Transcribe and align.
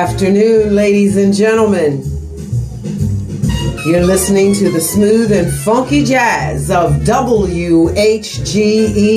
Afternoon, 0.00 0.72
ladies 0.74 1.18
and 1.18 1.34
gentlemen. 1.34 2.02
You're 3.84 4.06
listening 4.06 4.54
to 4.54 4.70
the 4.70 4.80
smooth 4.80 5.30
and 5.30 5.52
funky 5.52 6.06
jazz 6.06 6.70
of 6.70 7.02
WHGE 7.02 7.92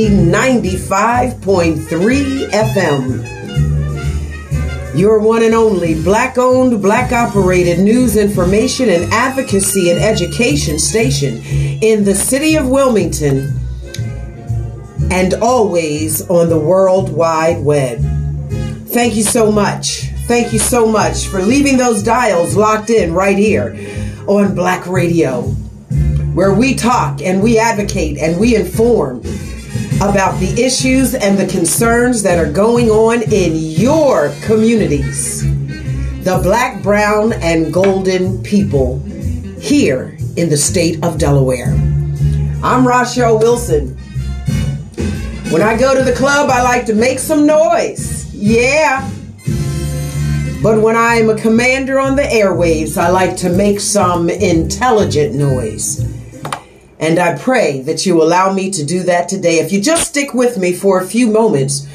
95.3 0.10 2.50
FM. 2.50 3.24
Your 4.94 5.20
one 5.20 5.44
and 5.44 5.56
only 5.56 5.96
black 6.04 6.38
owned, 6.38 6.82
black 6.82 7.14
operated 7.14 7.80
news, 7.80 8.18
information, 8.18 8.90
and 8.90 9.06
advocacy 9.14 9.90
and 9.90 10.02
education 10.02 10.80
station 10.80 11.42
in 11.82 12.04
the 12.04 12.14
city 12.14 12.58
of 12.58 12.68
Wilmington 12.68 13.58
and 15.10 15.34
always 15.36 16.30
on 16.30 16.50
the 16.50 16.60
World 16.60 17.10
Wide 17.10 17.64
Web. 17.64 18.02
Thank 18.90 19.16
you 19.16 19.24
so 19.24 19.50
much. 19.50 20.10
Thank 20.26 20.54
you 20.54 20.60
so 20.60 20.88
much 20.88 21.28
for 21.28 21.42
leaving 21.42 21.76
those 21.76 22.02
dials 22.02 22.56
locked 22.56 22.90
in 22.90 23.14
right 23.14 23.38
here 23.38 23.78
on 24.26 24.56
Black 24.56 24.88
Radio, 24.88 25.42
where 26.34 26.54
we 26.54 26.76
talk 26.76 27.22
and 27.22 27.44
we 27.44 27.60
advocate 27.60 28.18
and 28.18 28.40
we 28.40 28.56
inform 28.56 29.18
about 29.98 30.40
the 30.40 30.54
issues 30.58 31.14
and 31.14 31.38
the 31.38 31.46
concerns 31.48 32.24
that 32.24 32.40
are 32.40 32.50
going 32.50 32.90
on 32.90 33.22
in 33.34 33.54
your 33.58 34.34
communities. 34.44 35.44
The 36.24 36.40
black, 36.42 36.82
brown, 36.82 37.34
and 37.34 37.74
golden 37.74 38.42
people 38.44 39.00
here 39.60 40.18
in 40.38 40.50
the 40.50 40.58
state 40.58 41.04
of 41.04 41.18
Delaware. 41.18 41.74
I'm 42.64 42.86
Rachelle 42.86 43.42
Wilson. 43.42 43.98
When 45.52 45.62
I 45.62 45.78
go 45.78 45.94
to 45.94 46.02
the 46.02 46.16
club, 46.16 46.50
I 46.50 46.64
like 46.64 46.86
to 46.86 46.96
make 46.96 47.20
some 47.20 47.46
noise. 47.46 48.34
Yeah. 48.34 49.10
But 50.64 50.82
when 50.82 50.96
I 50.96 51.16
am 51.16 51.30
a 51.30 51.36
commander 51.36 52.00
on 52.00 52.16
the 52.16 52.22
airwaves, 52.22 52.96
I 52.96 53.10
like 53.10 53.36
to 53.38 53.50
make 53.50 53.82
some 53.82 54.30
intelligent 54.30 55.36
noise. 55.36 56.00
And 57.00 57.20
I 57.20 57.38
pray 57.38 57.82
that 57.82 58.06
you 58.06 58.24
allow 58.24 58.54
me 58.54 58.72
to 58.72 58.86
do 58.86 59.04
that 59.04 59.28
today. 59.28 59.60
If 59.60 59.74
you 59.74 59.82
just 59.82 60.08
stick 60.08 60.34
with 60.34 60.58
me 60.58 60.72
for 60.72 61.02
a 61.02 61.06
few 61.06 61.28
moments 61.28 61.86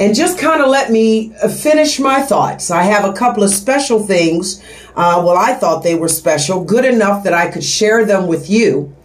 and 0.00 0.12
just 0.12 0.40
kind 0.40 0.60
of 0.60 0.66
let 0.66 0.90
me 0.90 1.36
uh, 1.40 1.46
finish 1.46 2.00
my 2.00 2.20
thoughts. 2.20 2.68
I 2.68 2.82
have 2.82 3.04
a 3.04 3.12
couple 3.12 3.44
of 3.44 3.50
special 3.50 4.04
things. 4.04 4.60
Uh, 4.96 5.22
well, 5.24 5.36
I 5.36 5.54
thought 5.54 5.84
they 5.84 5.94
were 5.94 6.08
special, 6.08 6.64
good 6.64 6.84
enough 6.84 7.22
that 7.22 7.32
I 7.32 7.48
could 7.48 7.62
share 7.62 8.04
them 8.04 8.26
with 8.26 8.50
you. 8.50 8.95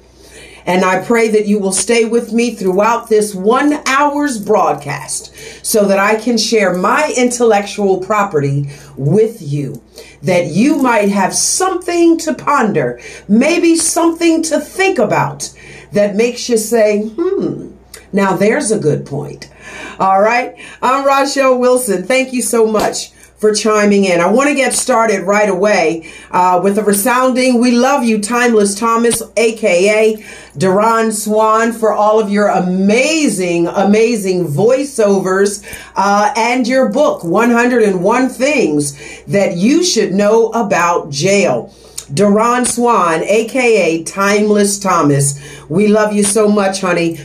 And 0.65 0.85
I 0.85 1.03
pray 1.03 1.29
that 1.29 1.47
you 1.47 1.59
will 1.59 1.71
stay 1.71 2.05
with 2.05 2.33
me 2.33 2.53
throughout 2.55 3.09
this 3.09 3.33
one 3.33 3.81
hour's 3.85 4.39
broadcast 4.39 5.33
so 5.65 5.85
that 5.85 5.99
I 5.99 6.15
can 6.15 6.37
share 6.37 6.73
my 6.73 7.13
intellectual 7.17 7.99
property 7.99 8.69
with 8.95 9.41
you. 9.41 9.81
That 10.21 10.47
you 10.47 10.77
might 10.77 11.09
have 11.09 11.33
something 11.33 12.17
to 12.19 12.33
ponder, 12.33 13.01
maybe 13.27 13.75
something 13.75 14.43
to 14.43 14.59
think 14.59 14.99
about 14.99 15.51
that 15.93 16.15
makes 16.15 16.47
you 16.47 16.57
say, 16.57 17.01
hmm, 17.03 17.71
now 18.13 18.35
there's 18.35 18.71
a 18.71 18.79
good 18.79 19.05
point. 19.05 19.49
All 19.99 20.21
right. 20.21 20.55
I'm 20.81 21.07
Rachelle 21.07 21.59
Wilson. 21.59 22.03
Thank 22.03 22.33
you 22.33 22.41
so 22.41 22.67
much 22.67 23.11
for 23.41 23.51
chiming 23.51 24.05
in. 24.05 24.21
I 24.21 24.27
want 24.27 24.49
to 24.49 24.55
get 24.55 24.71
started 24.71 25.23
right 25.23 25.49
away 25.49 26.07
uh, 26.29 26.61
with 26.63 26.77
a 26.77 26.83
resounding 26.83 27.59
"We 27.59 27.71
love 27.71 28.03
you, 28.03 28.21
Timeless 28.21 28.75
Thomas, 28.75 29.23
aka 29.35 30.23
Duran 30.55 31.11
Swan, 31.11 31.73
for 31.73 31.91
all 31.91 32.19
of 32.19 32.29
your 32.29 32.47
amazing, 32.47 33.65
amazing 33.67 34.47
voiceovers 34.47 35.65
uh, 35.95 36.31
and 36.37 36.67
your 36.67 36.89
book, 36.89 37.23
101 37.23 38.29
Things 38.29 39.23
That 39.25 39.57
You 39.57 39.83
Should 39.83 40.13
Know 40.13 40.49
About 40.49 41.09
Jail." 41.09 41.73
Duran 42.13 42.65
Swan, 42.65 43.23
aka 43.23 44.03
Timeless 44.03 44.77
Thomas. 44.77 45.39
We 45.69 45.87
love 45.87 46.13
you 46.13 46.23
so 46.23 46.47
much, 46.47 46.81
honey 46.81 47.19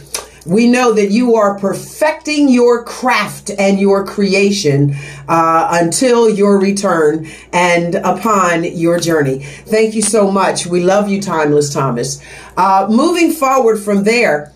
we 0.47 0.69
know 0.69 0.93
that 0.93 1.11
you 1.11 1.35
are 1.35 1.59
perfecting 1.59 2.49
your 2.49 2.85
craft 2.85 3.51
and 3.59 3.81
your 3.81 4.07
creation 4.07 4.95
uh, 5.29 5.69
until 5.73 6.31
your 6.31 6.59
return 6.61 7.27
and 7.53 7.97
upon 7.97 8.65
your 8.65 8.99
journey. 9.01 9.41
Thank 9.43 9.95
you 9.95 10.03
so 10.03 10.31
much. 10.31 10.67
We 10.67 10.83
love 10.83 11.09
you, 11.09 11.21
Timeless 11.21 11.75
Thomas. 11.75 12.23
Uh, 12.57 12.87
moving 12.89 13.33
forward 13.33 13.79
from 13.79 14.05
there, 14.05 14.53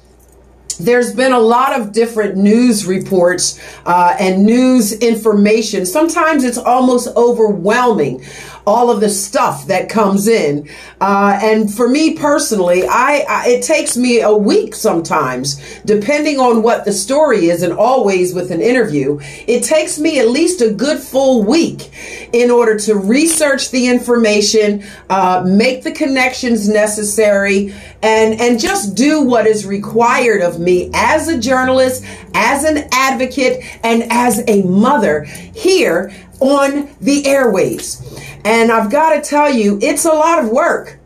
there's 0.79 1.15
been 1.15 1.33
a 1.33 1.39
lot 1.39 1.79
of 1.79 1.93
different 1.93 2.37
news 2.37 2.87
reports 2.87 3.61
uh, 3.85 4.17
and 4.19 4.47
news 4.47 4.93
information. 4.95 5.85
Sometimes 5.85 6.43
it's 6.43 6.57
almost 6.57 7.09
overwhelming 7.17 8.25
all 8.67 8.91
of 8.91 9.01
the 9.01 9.09
stuff 9.09 9.67
that 9.67 9.89
comes 9.89 10.29
in. 10.29 10.69
Uh, 11.01 11.39
and 11.43 11.73
for 11.73 11.89
me 11.89 12.15
personally, 12.15 12.85
I, 12.87 13.25
I, 13.29 13.49
it 13.49 13.65
takes 13.65 13.97
me 13.97 14.21
a 14.21 14.33
week 14.33 14.75
sometimes, 14.75 15.61
depending 15.85 16.39
on 16.39 16.63
what 16.63 16.85
the 16.85 16.93
story 16.93 17.49
is, 17.49 17.63
and 17.63 17.73
always 17.73 18.35
with 18.35 18.51
an 18.51 18.61
interview. 18.61 19.19
It 19.47 19.65
takes 19.65 19.99
me 19.99 20.19
at 20.19 20.29
least 20.29 20.61
a 20.61 20.71
good 20.71 20.99
full 20.99 21.43
week 21.43 21.91
in 22.33 22.51
order 22.51 22.79
to 22.81 22.95
research 22.95 23.71
the 23.71 23.89
information, 23.89 24.85
uh, 25.09 25.45
make 25.47 25.83
the 25.83 25.93
connections 25.93 26.69
necessary, 26.69 27.75
and 28.03 28.41
and 28.41 28.59
just 28.59 28.95
do 28.95 29.23
what 29.23 29.47
is 29.47 29.67
required 29.67 30.43
of 30.43 30.59
me 30.59 30.91
as 30.95 31.29
a 31.29 31.39
journalist, 31.39 32.05
as 32.35 32.65
an 32.65 32.89
advocate, 32.93 33.63
and 33.83 34.05
as 34.11 34.43
a 34.49 34.63
mother 34.63 35.25
here 35.25 36.13
on 36.41 36.89
the 37.01 37.23
airwaves. 37.25 38.10
And 38.45 38.73
I've 38.73 38.91
got 38.91 39.15
to 39.15 39.21
tell 39.21 39.53
you, 39.53 39.79
it's 39.83 40.05
a 40.05 40.13
lot 40.13 40.43
of 40.43 40.51
work. 40.51 41.01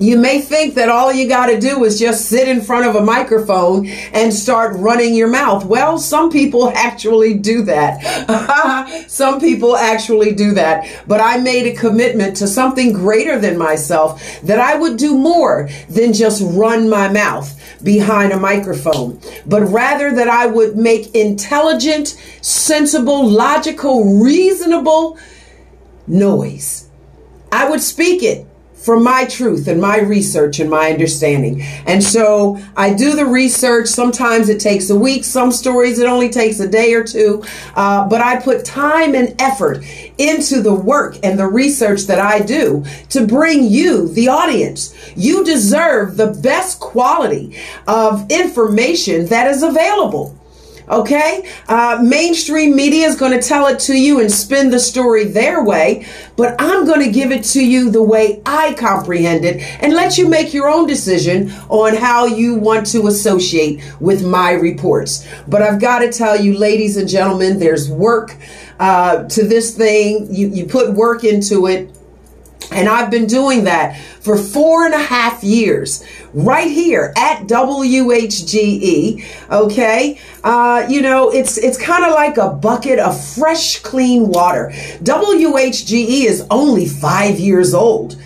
You 0.00 0.16
may 0.16 0.40
think 0.40 0.76
that 0.76 0.88
all 0.88 1.12
you 1.12 1.28
got 1.28 1.46
to 1.46 1.60
do 1.60 1.84
is 1.84 1.98
just 1.98 2.24
sit 2.24 2.48
in 2.48 2.62
front 2.62 2.86
of 2.86 2.96
a 2.96 3.04
microphone 3.04 3.86
and 3.86 4.32
start 4.32 4.74
running 4.76 5.14
your 5.14 5.28
mouth. 5.28 5.66
Well, 5.66 5.98
some 5.98 6.30
people 6.30 6.70
actually 6.74 7.34
do 7.34 7.62
that. 7.64 9.04
some 9.08 9.38
people 9.38 9.76
actually 9.76 10.34
do 10.34 10.54
that. 10.54 11.04
But 11.06 11.20
I 11.20 11.36
made 11.36 11.66
a 11.66 11.76
commitment 11.76 12.38
to 12.38 12.48
something 12.48 12.94
greater 12.94 13.38
than 13.38 13.58
myself 13.58 14.40
that 14.40 14.58
I 14.58 14.78
would 14.78 14.96
do 14.96 15.18
more 15.18 15.68
than 15.90 16.14
just 16.14 16.42
run 16.42 16.88
my 16.88 17.08
mouth 17.08 17.54
behind 17.84 18.32
a 18.32 18.40
microphone, 18.40 19.20
but 19.46 19.62
rather 19.62 20.14
that 20.14 20.28
I 20.28 20.46
would 20.46 20.76
make 20.76 21.14
intelligent, 21.14 22.08
sensible, 22.40 23.26
logical, 23.26 24.20
reasonable 24.22 25.18
noise. 26.10 26.88
I 27.52 27.68
would 27.68 27.80
speak 27.80 28.22
it 28.22 28.46
from 28.80 29.04
my 29.04 29.26
truth 29.26 29.68
and 29.68 29.80
my 29.80 30.00
research 30.00 30.58
and 30.58 30.70
my 30.70 30.90
understanding. 30.90 31.60
And 31.86 32.02
so 32.02 32.58
I 32.76 32.94
do 32.94 33.14
the 33.14 33.26
research. 33.26 33.88
Sometimes 33.88 34.48
it 34.48 34.58
takes 34.58 34.88
a 34.88 34.96
week. 34.96 35.24
Some 35.24 35.52
stories 35.52 35.98
it 35.98 36.06
only 36.06 36.30
takes 36.30 36.60
a 36.60 36.68
day 36.68 36.94
or 36.94 37.04
two. 37.04 37.44
Uh, 37.74 38.08
but 38.08 38.22
I 38.22 38.40
put 38.40 38.64
time 38.64 39.14
and 39.14 39.38
effort 39.38 39.84
into 40.16 40.62
the 40.62 40.74
work 40.74 41.18
and 41.22 41.38
the 41.38 41.46
research 41.46 42.02
that 42.04 42.18
I 42.18 42.40
do 42.40 42.84
to 43.10 43.26
bring 43.26 43.64
you, 43.64 44.08
the 44.08 44.28
audience. 44.28 44.96
You 45.14 45.44
deserve 45.44 46.16
the 46.16 46.32
best 46.42 46.80
quality 46.80 47.58
of 47.86 48.30
information 48.30 49.26
that 49.26 49.46
is 49.48 49.62
available. 49.62 50.39
Okay? 50.90 51.48
Uh, 51.68 52.00
mainstream 52.02 52.74
media 52.74 53.06
is 53.06 53.16
going 53.16 53.32
to 53.32 53.46
tell 53.46 53.66
it 53.68 53.78
to 53.80 53.94
you 53.94 54.20
and 54.20 54.30
spin 54.30 54.70
the 54.70 54.80
story 54.80 55.24
their 55.24 55.62
way, 55.64 56.06
but 56.36 56.56
I'm 56.58 56.84
going 56.84 57.00
to 57.00 57.10
give 57.10 57.30
it 57.30 57.44
to 57.44 57.64
you 57.64 57.90
the 57.90 58.02
way 58.02 58.42
I 58.44 58.74
comprehend 58.74 59.44
it 59.44 59.62
and 59.80 59.94
let 59.94 60.18
you 60.18 60.28
make 60.28 60.52
your 60.52 60.68
own 60.68 60.86
decision 60.86 61.52
on 61.68 61.94
how 61.94 62.26
you 62.26 62.56
want 62.56 62.86
to 62.88 63.06
associate 63.06 63.80
with 64.00 64.26
my 64.26 64.52
reports. 64.52 65.26
But 65.46 65.62
I've 65.62 65.80
got 65.80 66.00
to 66.00 66.12
tell 66.12 66.40
you, 66.40 66.58
ladies 66.58 66.96
and 66.96 67.08
gentlemen, 67.08 67.60
there's 67.60 67.88
work 67.88 68.36
uh, 68.80 69.24
to 69.28 69.46
this 69.46 69.76
thing. 69.76 70.26
You, 70.34 70.48
you 70.48 70.66
put 70.66 70.92
work 70.92 71.22
into 71.22 71.66
it 71.66 71.94
and 72.72 72.88
I've 72.88 73.10
been 73.10 73.26
doing 73.26 73.64
that 73.64 74.00
for 74.20 74.38
four 74.38 74.84
and 74.84 74.94
a 74.94 74.98
half 74.98 75.42
years 75.42 76.04
right 76.32 76.70
here 76.70 77.12
at 77.16 77.46
WHGE. 77.46 79.24
Okay. 79.50 80.20
Uh, 80.44 80.86
you 80.88 81.02
know, 81.02 81.30
it's, 81.30 81.58
it's 81.58 81.78
kind 81.78 82.04
of 82.04 82.12
like 82.12 82.36
a 82.36 82.50
bucket 82.50 82.98
of 82.98 83.22
fresh, 83.34 83.80
clean 83.80 84.28
water. 84.28 84.70
WHGE 85.02 86.24
is 86.24 86.46
only 86.50 86.86
five 86.86 87.40
years 87.40 87.74
old. 87.74 88.16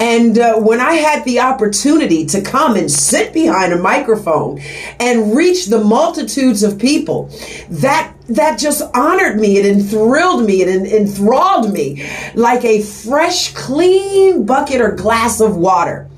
And 0.00 0.38
uh, 0.38 0.58
when 0.58 0.80
I 0.80 0.94
had 0.94 1.24
the 1.24 1.40
opportunity 1.40 2.24
to 2.26 2.40
come 2.40 2.74
and 2.74 2.90
sit 2.90 3.34
behind 3.34 3.74
a 3.74 3.78
microphone 3.78 4.60
and 4.98 5.36
reach 5.36 5.66
the 5.66 5.84
multitudes 5.84 6.62
of 6.62 6.78
people, 6.78 7.30
that 7.68 8.14
that 8.30 8.58
just 8.58 8.82
honored 8.94 9.38
me. 9.38 9.58
It 9.58 9.66
enthrilled 9.66 10.46
me. 10.46 10.62
It 10.62 10.68
enthralled 10.68 11.72
me 11.72 12.08
like 12.34 12.64
a 12.64 12.80
fresh, 12.80 13.52
clean 13.54 14.46
bucket 14.46 14.80
or 14.80 14.92
glass 14.92 15.40
of 15.40 15.56
water. 15.56 16.08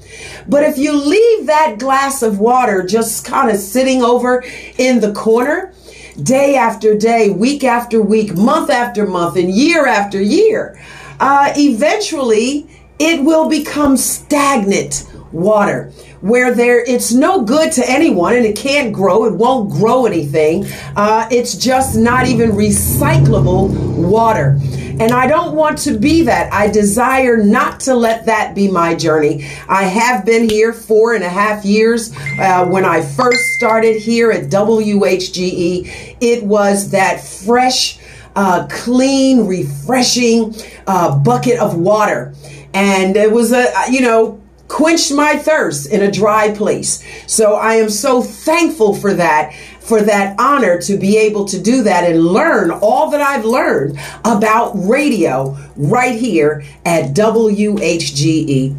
But 0.46 0.64
if 0.64 0.76
you 0.76 0.92
leave 0.92 1.46
that 1.46 1.78
glass 1.78 2.22
of 2.22 2.38
water 2.38 2.86
just 2.86 3.24
kind 3.24 3.50
of 3.50 3.56
sitting 3.56 4.02
over 4.02 4.44
in 4.76 5.00
the 5.00 5.12
corner, 5.12 5.72
day 6.22 6.56
after 6.56 6.96
day, 6.96 7.30
week 7.30 7.64
after 7.64 8.02
week, 8.02 8.36
month 8.36 8.68
after 8.68 9.06
month, 9.06 9.36
and 9.36 9.50
year 9.50 9.86
after 9.86 10.20
year, 10.20 10.78
uh, 11.18 11.52
eventually 11.56 12.68
it 13.02 13.24
will 13.24 13.48
become 13.48 13.96
stagnant 13.96 15.08
water 15.32 15.90
where 16.20 16.54
there 16.54 16.84
it's 16.84 17.12
no 17.12 17.42
good 17.42 17.72
to 17.72 17.82
anyone 17.90 18.34
and 18.34 18.44
it 18.44 18.54
can't 18.54 18.92
grow 18.92 19.24
it 19.24 19.34
won't 19.34 19.70
grow 19.70 20.06
anything 20.06 20.64
uh, 20.94 21.26
it's 21.30 21.56
just 21.56 21.96
not 21.96 22.26
even 22.26 22.50
recyclable 22.52 23.68
water 24.08 24.58
and 25.00 25.10
I 25.10 25.26
don't 25.26 25.56
want 25.56 25.78
to 25.78 25.98
be 25.98 26.22
that. 26.22 26.52
I 26.52 26.68
desire 26.68 27.38
not 27.38 27.80
to 27.80 27.94
let 27.94 28.26
that 28.26 28.54
be 28.54 28.70
my 28.70 28.94
journey. 28.94 29.44
I 29.68 29.84
have 29.84 30.24
been 30.24 30.48
here 30.48 30.72
four 30.72 31.14
and 31.14 31.24
a 31.24 31.28
half 31.28 31.64
years. 31.64 32.12
Uh, 32.38 32.66
when 32.66 32.84
I 32.84 33.00
first 33.00 33.40
started 33.56 34.00
here 34.00 34.30
at 34.30 34.50
WHGE, 34.50 36.16
it 36.20 36.44
was 36.44 36.90
that 36.90 37.24
fresh, 37.24 37.98
uh, 38.36 38.68
clean, 38.70 39.46
refreshing 39.46 40.54
uh, 40.86 41.18
bucket 41.18 41.58
of 41.58 41.76
water. 41.76 42.34
And 42.74 43.16
it 43.16 43.30
was 43.30 43.52
a, 43.52 43.70
you 43.90 44.00
know, 44.00 44.40
quenched 44.68 45.12
my 45.12 45.36
thirst 45.36 45.86
in 45.86 46.02
a 46.02 46.10
dry 46.10 46.50
place. 46.54 47.04
So 47.26 47.54
I 47.54 47.74
am 47.74 47.90
so 47.90 48.22
thankful 48.22 48.94
for 48.94 49.12
that, 49.14 49.54
for 49.80 50.00
that 50.00 50.34
honor 50.40 50.80
to 50.82 50.96
be 50.96 51.18
able 51.18 51.44
to 51.46 51.60
do 51.60 51.82
that 51.82 52.10
and 52.10 52.24
learn 52.24 52.70
all 52.70 53.10
that 53.10 53.20
I've 53.20 53.44
learned 53.44 53.98
about 54.24 54.72
radio 54.74 55.58
right 55.76 56.18
here 56.18 56.64
at 56.86 57.14
WHGE. 57.14 58.74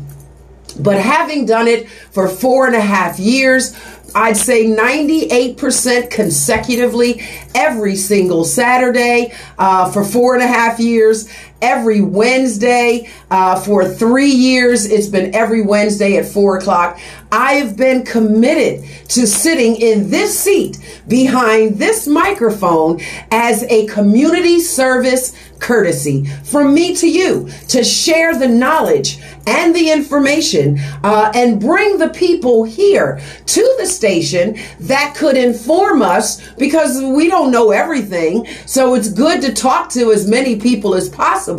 But 0.80 1.00
having 1.00 1.46
done 1.46 1.68
it 1.68 1.88
for 1.90 2.28
four 2.28 2.66
and 2.66 2.76
a 2.76 2.82
half 2.82 3.20
years, 3.20 3.76
I'd 4.16 4.38
say 4.38 4.66
98% 4.66 6.12
consecutively 6.12 7.22
every 7.56 7.96
single 7.96 8.46
Saturday 8.46 9.34
uh, 9.58 9.92
for 9.92 10.04
four 10.04 10.36
and 10.36 10.44
a 10.44 10.48
half 10.48 10.80
years, 10.80 11.30
every 11.64 12.02
Wednesday 12.02 13.10
uh, 13.32 13.60
for 13.60 13.88
three 13.88 14.30
years. 14.30 14.86
It's 14.86 15.08
been 15.08 15.34
every 15.34 15.62
Wednesday 15.62 16.18
at 16.18 16.26
four 16.26 16.58
o'clock. 16.58 17.00
I 17.32 17.54
have 17.54 17.78
been 17.78 18.06
committed 18.06 18.84
to 19.10 19.26
sitting 19.26 19.78
in 19.78 20.10
this 20.12 20.38
seat 20.38 20.78
behind 21.08 21.80
this 21.80 22.06
microphone 22.06 23.00
as 23.32 23.64
a 23.64 23.88
community 23.88 24.60
service 24.60 25.34
courtesy 25.60 26.26
from 26.44 26.74
me 26.74 26.94
to 26.94 27.10
you 27.10 27.50
to 27.70 27.84
share 27.84 28.38
the 28.38 28.48
knowledge 28.48 29.20
and 29.48 29.74
the 29.74 29.92
information 29.92 30.78
uh, 31.04 31.32
and 31.34 31.60
bring 31.60 31.98
the 31.98 32.10
people 32.10 32.64
here 32.66 33.22
to 33.46 33.76
the 33.80 33.86
station 33.86 34.58
that 34.82 35.16
could 35.16 35.38
inform 35.38 36.02
us 36.02 36.48
because 36.56 37.02
we 37.02 37.30
don't 37.30 37.52
know 37.52 37.72
everything. 37.72 38.46
So 38.66 38.94
it's 38.94 39.10
good 39.10 39.42
to 39.42 39.54
talk 39.54 39.90
to 39.92 40.12
as 40.12 40.28
many 40.28 40.60
people 40.60 40.96
as 40.96 41.10
possible 41.10 41.53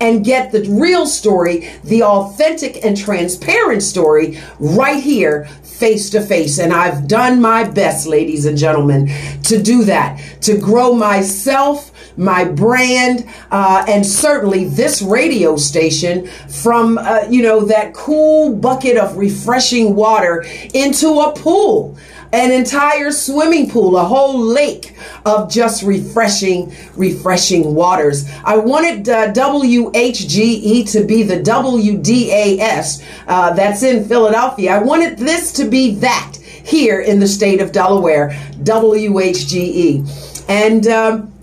and 0.00 0.24
get 0.24 0.52
the 0.52 0.62
real 0.70 1.06
story, 1.06 1.70
the 1.84 2.02
authentic 2.02 2.84
and 2.84 2.96
transparent 2.96 3.82
story 3.82 4.38
right 4.58 5.02
here 5.02 5.46
face 5.62 6.10
to 6.10 6.20
face. 6.20 6.58
And 6.58 6.72
I've 6.72 7.08
done 7.08 7.40
my 7.40 7.64
best, 7.64 8.06
ladies 8.06 8.46
and 8.46 8.56
gentlemen, 8.56 9.10
to 9.44 9.60
do 9.62 9.84
that, 9.84 10.20
to 10.42 10.56
grow 10.56 10.94
myself 10.94 11.90
my 12.16 12.44
brand, 12.44 13.26
uh, 13.50 13.84
and 13.88 14.06
certainly 14.06 14.66
this 14.66 15.02
radio 15.02 15.56
station 15.56 16.28
from, 16.48 16.98
uh, 16.98 17.24
you 17.28 17.42
know, 17.42 17.64
that 17.64 17.94
cool 17.94 18.54
bucket 18.54 18.96
of 18.96 19.16
refreshing 19.16 19.94
water 19.94 20.44
into 20.72 21.20
a 21.20 21.34
pool 21.34 21.96
an 22.34 22.50
entire 22.50 23.12
swimming 23.12 23.70
pool, 23.70 23.96
a 23.96 24.04
whole 24.04 24.38
lake 24.38 24.96
of 25.24 25.48
just 25.50 25.84
refreshing, 25.84 26.74
refreshing 26.96 27.74
waters. 27.74 28.28
I 28.44 28.56
wanted 28.56 29.08
uh, 29.08 29.32
WHGE 29.32 30.90
to 30.90 31.04
be 31.04 31.22
the 31.22 31.36
WDAS 31.36 33.04
uh, 33.28 33.54
that's 33.54 33.84
in 33.84 34.08
Philadelphia. 34.08 34.72
I 34.74 34.82
wanted 34.82 35.16
this 35.16 35.52
to 35.52 35.64
be 35.64 35.94
that 35.96 36.36
here 36.64 37.00
in 37.00 37.20
the 37.20 37.28
state 37.28 37.60
of 37.60 37.70
Delaware, 37.70 38.30
WHGE. 38.64 40.44
And, 40.48 40.86
um, 40.88 41.33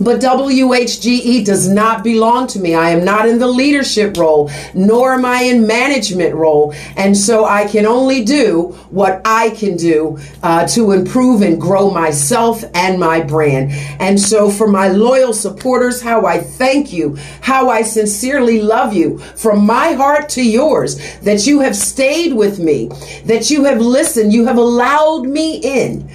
but 0.00 0.20
WHGE 0.20 1.44
does 1.44 1.68
not 1.68 2.04
belong 2.04 2.46
to 2.48 2.60
me. 2.60 2.74
I 2.74 2.90
am 2.90 3.04
not 3.04 3.28
in 3.28 3.38
the 3.38 3.46
leadership 3.46 4.16
role, 4.16 4.50
nor 4.74 5.14
am 5.14 5.24
I 5.24 5.42
in 5.42 5.66
management 5.66 6.34
role. 6.34 6.74
And 6.96 7.16
so 7.16 7.44
I 7.44 7.66
can 7.66 7.86
only 7.86 8.24
do 8.24 8.76
what 8.90 9.20
I 9.24 9.50
can 9.50 9.76
do 9.76 10.18
uh, 10.42 10.66
to 10.68 10.92
improve 10.92 11.42
and 11.42 11.60
grow 11.60 11.90
myself 11.90 12.64
and 12.74 12.98
my 12.98 13.20
brand. 13.20 13.72
And 14.00 14.20
so 14.20 14.50
for 14.50 14.68
my 14.68 14.88
loyal 14.88 15.32
supporters, 15.32 16.02
how 16.02 16.26
I 16.26 16.38
thank 16.38 16.92
you, 16.92 17.16
how 17.40 17.68
I 17.68 17.82
sincerely 17.82 18.60
love 18.60 18.92
you 18.92 19.18
from 19.18 19.66
my 19.66 19.92
heart 19.92 20.28
to 20.30 20.42
yours, 20.42 21.18
that 21.20 21.46
you 21.46 21.60
have 21.60 21.76
stayed 21.76 22.34
with 22.34 22.58
me, 22.58 22.88
that 23.24 23.50
you 23.50 23.64
have 23.64 23.80
listened, 23.80 24.32
you 24.32 24.46
have 24.46 24.56
allowed 24.56 25.26
me 25.26 25.56
in 25.56 26.08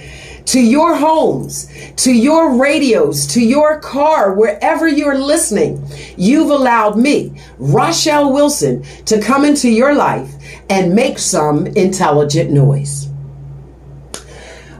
to 0.46 0.60
your 0.60 0.94
homes, 0.94 1.68
to 1.96 2.12
your 2.12 2.56
radios, 2.60 3.26
to 3.28 3.40
your 3.40 3.80
car, 3.80 4.34
wherever 4.34 4.86
you're 4.86 5.18
listening. 5.18 5.84
You've 6.16 6.50
allowed 6.50 6.96
me, 6.96 7.40
Rachelle 7.58 8.32
Wilson, 8.32 8.84
to 9.06 9.20
come 9.20 9.44
into 9.44 9.70
your 9.70 9.94
life 9.94 10.34
and 10.68 10.94
make 10.94 11.18
some 11.18 11.66
intelligent 11.66 12.50
noise. 12.50 13.08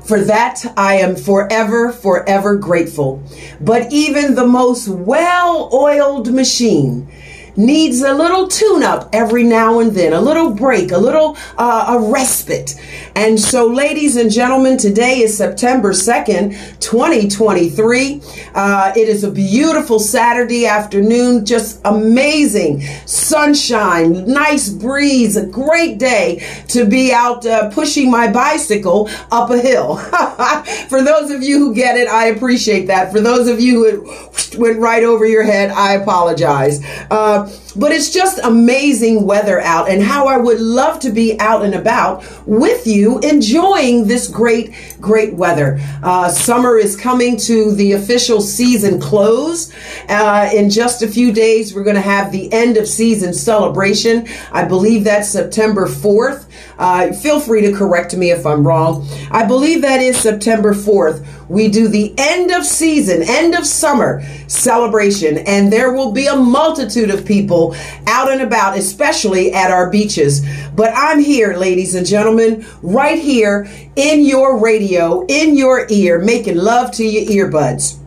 For 0.04 0.20
that, 0.20 0.62
I 0.76 0.96
am 0.96 1.16
forever, 1.16 1.90
forever 1.90 2.56
grateful. 2.56 3.22
But 3.60 3.90
even 3.90 4.34
the 4.34 4.46
most 4.46 4.86
well 4.86 5.70
oiled 5.72 6.30
machine 6.30 7.10
needs 7.56 8.02
a 8.02 8.12
little 8.12 8.48
tune 8.48 8.82
up 8.82 9.08
every 9.12 9.44
now 9.44 9.78
and 9.78 9.92
then, 9.92 10.12
a 10.12 10.20
little 10.20 10.50
break, 10.50 10.92
a 10.92 10.98
little 10.98 11.36
uh, 11.56 11.96
a 11.96 12.10
respite. 12.10 12.74
And 13.16 13.38
so, 13.38 13.68
ladies 13.68 14.16
and 14.16 14.28
gentlemen, 14.28 14.76
today 14.76 15.20
is 15.20 15.36
September 15.36 15.92
2nd, 15.92 16.80
2023. 16.80 18.20
Uh, 18.52 18.92
it 18.96 19.08
is 19.08 19.22
a 19.22 19.30
beautiful 19.30 20.00
Saturday 20.00 20.66
afternoon, 20.66 21.46
just 21.46 21.80
amazing 21.84 22.80
sunshine, 23.06 24.26
nice 24.26 24.68
breeze, 24.68 25.36
a 25.36 25.46
great 25.46 25.98
day 25.98 26.44
to 26.68 26.86
be 26.86 27.12
out 27.12 27.46
uh, 27.46 27.70
pushing 27.70 28.10
my 28.10 28.32
bicycle 28.32 29.08
up 29.30 29.48
a 29.50 29.58
hill. 29.58 29.96
For 30.88 31.00
those 31.00 31.30
of 31.30 31.40
you 31.44 31.60
who 31.60 31.72
get 31.72 31.96
it, 31.96 32.08
I 32.08 32.26
appreciate 32.26 32.86
that. 32.88 33.12
For 33.12 33.20
those 33.20 33.46
of 33.46 33.60
you 33.60 34.02
who 34.02 34.60
went 34.60 34.80
right 34.80 35.04
over 35.04 35.24
your 35.24 35.44
head, 35.44 35.70
I 35.70 35.94
apologize. 35.94 36.84
Uh, 37.12 37.48
but 37.76 37.92
it's 37.92 38.12
just 38.12 38.38
amazing 38.38 39.24
weather 39.24 39.60
out 39.60 39.88
and 39.88 40.02
how 40.02 40.26
I 40.26 40.36
would 40.36 40.60
love 40.60 41.00
to 41.00 41.10
be 41.10 41.38
out 41.40 41.64
and 41.64 41.74
about 41.74 42.24
with 42.46 42.86
you 42.86 43.03
enjoying 43.18 44.06
this 44.06 44.28
great, 44.28 44.96
great 45.00 45.34
weather. 45.34 45.78
Uh, 46.02 46.28
summer 46.28 46.76
is 46.76 46.96
coming 46.96 47.36
to 47.36 47.72
the 47.74 47.92
official 47.92 48.40
season 48.40 49.00
close. 49.00 49.72
Uh, 50.08 50.50
in 50.52 50.70
just 50.70 51.02
a 51.02 51.08
few 51.08 51.32
days, 51.32 51.74
we're 51.74 51.84
going 51.84 51.96
to 51.96 52.02
have 52.02 52.32
the 52.32 52.52
end 52.52 52.76
of 52.76 52.88
season 52.88 53.32
celebration. 53.32 54.26
I 54.52 54.64
believe 54.64 55.04
that's 55.04 55.28
September 55.28 55.86
4th. 55.86 56.46
Uh, 56.78 57.12
feel 57.12 57.40
free 57.40 57.62
to 57.62 57.72
correct 57.72 58.16
me 58.16 58.30
if 58.30 58.46
I'm 58.46 58.66
wrong. 58.66 59.06
I 59.30 59.44
believe 59.44 59.82
that 59.82 60.00
is 60.00 60.16
September 60.18 60.74
4th. 60.74 61.26
We 61.48 61.68
do 61.68 61.88
the 61.88 62.14
end 62.16 62.50
of 62.50 62.64
season, 62.64 63.22
end 63.22 63.54
of 63.54 63.66
summer 63.66 64.22
celebration, 64.48 65.38
and 65.38 65.72
there 65.72 65.92
will 65.92 66.12
be 66.12 66.26
a 66.26 66.36
multitude 66.36 67.10
of 67.10 67.24
people 67.24 67.76
out 68.06 68.30
and 68.30 68.40
about, 68.40 68.78
especially 68.78 69.52
at 69.52 69.70
our 69.70 69.90
beaches. 69.90 70.44
But 70.74 70.92
I'm 70.94 71.20
here, 71.20 71.56
ladies 71.56 71.94
and 71.94 72.06
gentlemen, 72.06 72.66
right 72.82 73.18
here 73.18 73.68
in 73.96 74.24
your 74.24 74.58
radio, 74.58 75.24
in 75.26 75.56
your 75.56 75.86
ear, 75.90 76.18
making 76.18 76.56
love 76.56 76.90
to 76.92 77.04
your 77.04 77.50
earbuds. 77.50 77.98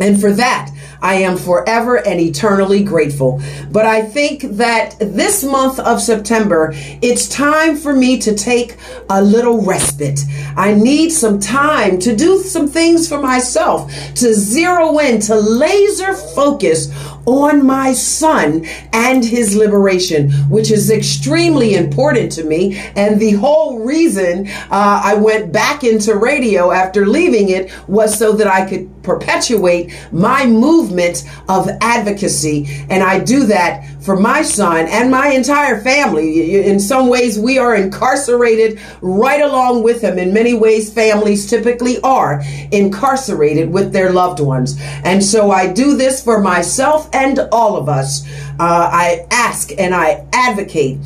And 0.00 0.20
for 0.20 0.32
that, 0.32 0.70
I 1.02 1.14
am 1.14 1.36
forever 1.36 1.96
and 1.96 2.20
eternally 2.20 2.82
grateful. 2.82 3.42
But 3.70 3.84
I 3.84 4.02
think 4.02 4.42
that 4.42 4.96
this 5.00 5.42
month 5.42 5.80
of 5.80 6.00
September, 6.00 6.72
it's 7.02 7.28
time 7.28 7.76
for 7.76 7.92
me 7.92 8.18
to 8.20 8.34
take 8.34 8.76
a 9.10 9.20
little 9.20 9.60
respite. 9.62 10.20
I 10.56 10.74
need 10.74 11.10
some 11.10 11.40
time 11.40 11.98
to 12.00 12.14
do 12.14 12.38
some 12.38 12.68
things 12.68 13.08
for 13.08 13.20
myself, 13.20 13.92
to 14.14 14.32
zero 14.32 14.98
in, 14.98 15.20
to 15.22 15.34
laser 15.34 16.14
focus 16.14 16.88
on 17.26 17.64
my 17.64 17.92
son 17.92 18.64
and 18.92 19.24
his 19.24 19.56
liberation, 19.56 20.30
which 20.48 20.70
is 20.70 20.90
extremely 20.90 21.74
important 21.74 22.32
to 22.32 22.44
me. 22.44 22.76
And 22.96 23.20
the 23.20 23.32
whole 23.32 23.80
reason 23.80 24.48
uh, 24.48 25.02
I 25.04 25.14
went 25.14 25.52
back 25.52 25.84
into 25.84 26.16
radio 26.16 26.70
after 26.70 27.06
leaving 27.06 27.50
it 27.50 27.72
was 27.88 28.18
so 28.18 28.32
that 28.32 28.46
I 28.46 28.68
could 28.68 29.02
perpetuate 29.02 29.92
my 30.12 30.46
movement 30.46 31.24
of 31.48 31.68
advocacy. 31.80 32.66
And 32.88 33.02
I 33.02 33.18
do 33.18 33.46
that 33.46 33.88
for 34.02 34.16
my 34.16 34.42
son 34.42 34.86
and 34.86 35.10
my 35.10 35.28
entire 35.28 35.80
family. 35.80 36.56
In 36.56 36.80
some 36.80 37.08
ways, 37.08 37.38
we 37.38 37.58
are 37.58 37.74
incarcerated 37.74 38.80
right 39.00 39.40
along 39.40 39.82
with 39.82 40.02
him. 40.02 40.18
In 40.18 40.32
many 40.32 40.54
ways, 40.54 40.92
families 40.92 41.48
typically 41.48 42.00
are 42.02 42.42
incarcerated 42.70 43.72
with 43.72 43.92
their 43.92 44.12
loved 44.12 44.40
ones. 44.40 44.78
And 45.04 45.22
so 45.22 45.50
I 45.50 45.72
do 45.72 45.96
this 45.96 46.22
for 46.22 46.40
myself 46.40 47.08
and 47.12 47.38
all 47.52 47.76
of 47.76 47.88
us. 47.88 48.26
Uh, 48.58 48.88
I 48.92 49.26
ask 49.30 49.70
and 49.78 49.94
I 49.94 50.26
advocate 50.32 50.98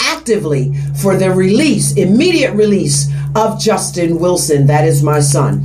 actively 0.00 0.74
for 1.00 1.16
the 1.16 1.30
release, 1.30 1.96
immediate 1.96 2.54
release 2.54 3.08
of 3.34 3.58
Justyn 3.58 4.18
Wilson. 4.18 4.66
That 4.66 4.84
is 4.84 5.02
my 5.02 5.20
son. 5.20 5.64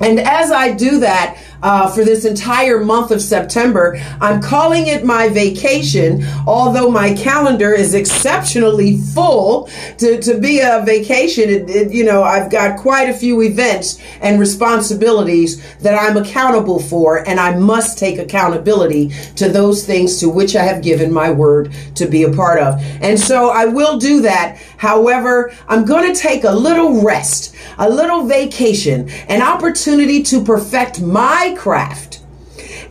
And 0.00 0.20
as 0.20 0.52
I 0.52 0.72
do 0.72 1.00
that, 1.00 1.36
uh, 1.62 1.90
for 1.90 2.04
this 2.04 2.24
entire 2.24 2.82
month 2.84 3.10
of 3.10 3.20
September. 3.20 3.98
I'm 4.20 4.40
calling 4.40 4.86
it 4.86 5.04
my 5.04 5.28
vacation, 5.28 6.24
although 6.46 6.90
my 6.90 7.14
calendar 7.14 7.72
is 7.72 7.94
exceptionally 7.94 8.98
full 8.98 9.68
to, 9.98 10.20
to 10.22 10.38
be 10.38 10.60
a 10.60 10.82
vacation. 10.84 11.48
It, 11.48 11.70
it, 11.70 11.92
you 11.92 12.04
know, 12.04 12.22
I've 12.22 12.50
got 12.50 12.78
quite 12.78 13.08
a 13.08 13.14
few 13.14 13.42
events 13.42 14.00
and 14.20 14.40
responsibilities 14.40 15.62
that 15.78 15.94
I'm 15.98 16.16
accountable 16.16 16.80
for, 16.80 17.28
and 17.28 17.40
I 17.40 17.56
must 17.58 17.98
take 17.98 18.18
accountability 18.18 19.10
to 19.36 19.48
those 19.48 19.86
things 19.86 20.20
to 20.20 20.28
which 20.28 20.56
I 20.56 20.62
have 20.62 20.82
given 20.82 21.12
my 21.12 21.30
word 21.30 21.72
to 21.96 22.06
be 22.06 22.22
a 22.22 22.32
part 22.32 22.60
of. 22.60 22.80
And 23.02 23.18
so 23.18 23.50
I 23.50 23.66
will 23.66 23.98
do 23.98 24.22
that. 24.22 24.60
However, 24.76 25.52
I'm 25.68 25.84
going 25.84 26.12
to 26.12 26.18
take 26.18 26.44
a 26.44 26.52
little 26.52 27.02
rest, 27.02 27.54
a 27.78 27.88
little 27.88 28.24
vacation, 28.24 29.08
an 29.28 29.42
opportunity 29.42 30.22
to 30.24 30.44
perfect 30.44 31.00
my 31.00 31.47
craft, 31.54 32.22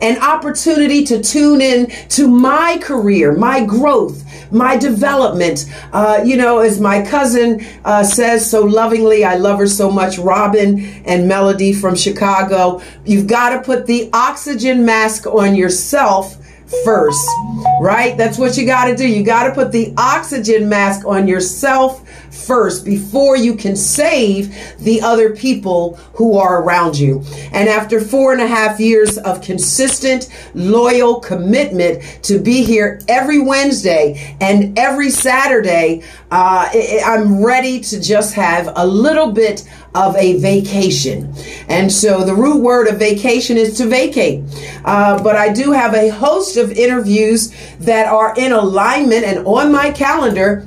an 0.00 0.22
opportunity 0.22 1.04
to 1.04 1.22
tune 1.22 1.60
in 1.60 1.90
to 2.10 2.28
my 2.28 2.78
career, 2.80 3.32
my 3.32 3.64
growth, 3.64 4.24
my 4.52 4.76
development. 4.76 5.66
Uh, 5.92 6.22
you 6.24 6.36
know, 6.36 6.58
as 6.58 6.80
my 6.80 7.04
cousin 7.04 7.64
uh, 7.84 8.04
says 8.04 8.48
so 8.48 8.64
lovingly, 8.64 9.24
I 9.24 9.36
love 9.36 9.58
her 9.58 9.66
so 9.66 9.90
much, 9.90 10.18
Robin 10.18 10.80
and 11.04 11.28
Melody 11.28 11.72
from 11.72 11.96
Chicago. 11.96 12.80
You've 13.04 13.26
got 13.26 13.50
to 13.50 13.62
put 13.62 13.86
the 13.86 14.10
oxygen 14.12 14.84
mask 14.84 15.26
on 15.26 15.54
yourself 15.54 16.36
first, 16.84 17.28
right? 17.80 18.16
That's 18.16 18.38
what 18.38 18.56
you 18.56 18.66
got 18.66 18.86
to 18.86 18.96
do. 18.96 19.06
You 19.06 19.22
got 19.22 19.48
to 19.48 19.54
put 19.54 19.72
the 19.72 19.94
oxygen 19.96 20.68
mask 20.68 21.06
on 21.06 21.26
yourself 21.26 22.06
first 22.30 22.84
before 22.84 23.36
you 23.36 23.54
can 23.54 23.76
save 23.76 24.54
the 24.78 25.00
other 25.00 25.34
people 25.34 25.96
who 26.14 26.36
are 26.36 26.62
around 26.62 26.98
you. 26.98 27.22
And 27.52 27.68
after 27.68 28.00
four 28.00 28.32
and 28.32 28.40
a 28.40 28.46
half 28.46 28.80
years 28.80 29.18
of 29.18 29.42
consistent, 29.42 30.28
loyal 30.54 31.20
commitment 31.20 32.02
to 32.24 32.38
be 32.38 32.64
here 32.64 33.00
every 33.08 33.38
Wednesday 33.38 34.36
and 34.40 34.78
every 34.78 35.10
Saturday, 35.10 36.02
uh, 36.30 36.68
I'm 37.04 37.42
ready 37.42 37.80
to 37.80 38.00
just 38.00 38.34
have 38.34 38.72
a 38.76 38.86
little 38.86 39.32
bit 39.32 39.68
of 39.94 40.16
a 40.16 40.38
vacation. 40.38 41.32
And 41.68 41.90
so 41.90 42.24
the 42.24 42.34
root 42.34 42.60
word 42.60 42.88
of 42.88 42.98
vacation 42.98 43.56
is 43.56 43.76
to 43.78 43.86
vacate. 43.86 44.44
Uh, 44.84 45.22
but 45.22 45.36
I 45.36 45.52
do 45.52 45.72
have 45.72 45.94
a 45.94 46.08
host 46.08 46.56
of 46.56 46.70
interviews 46.72 47.54
that 47.80 48.06
are 48.06 48.34
in 48.36 48.52
alignment 48.52 49.24
and 49.24 49.46
on 49.46 49.72
my 49.72 49.90
calendar 49.90 50.66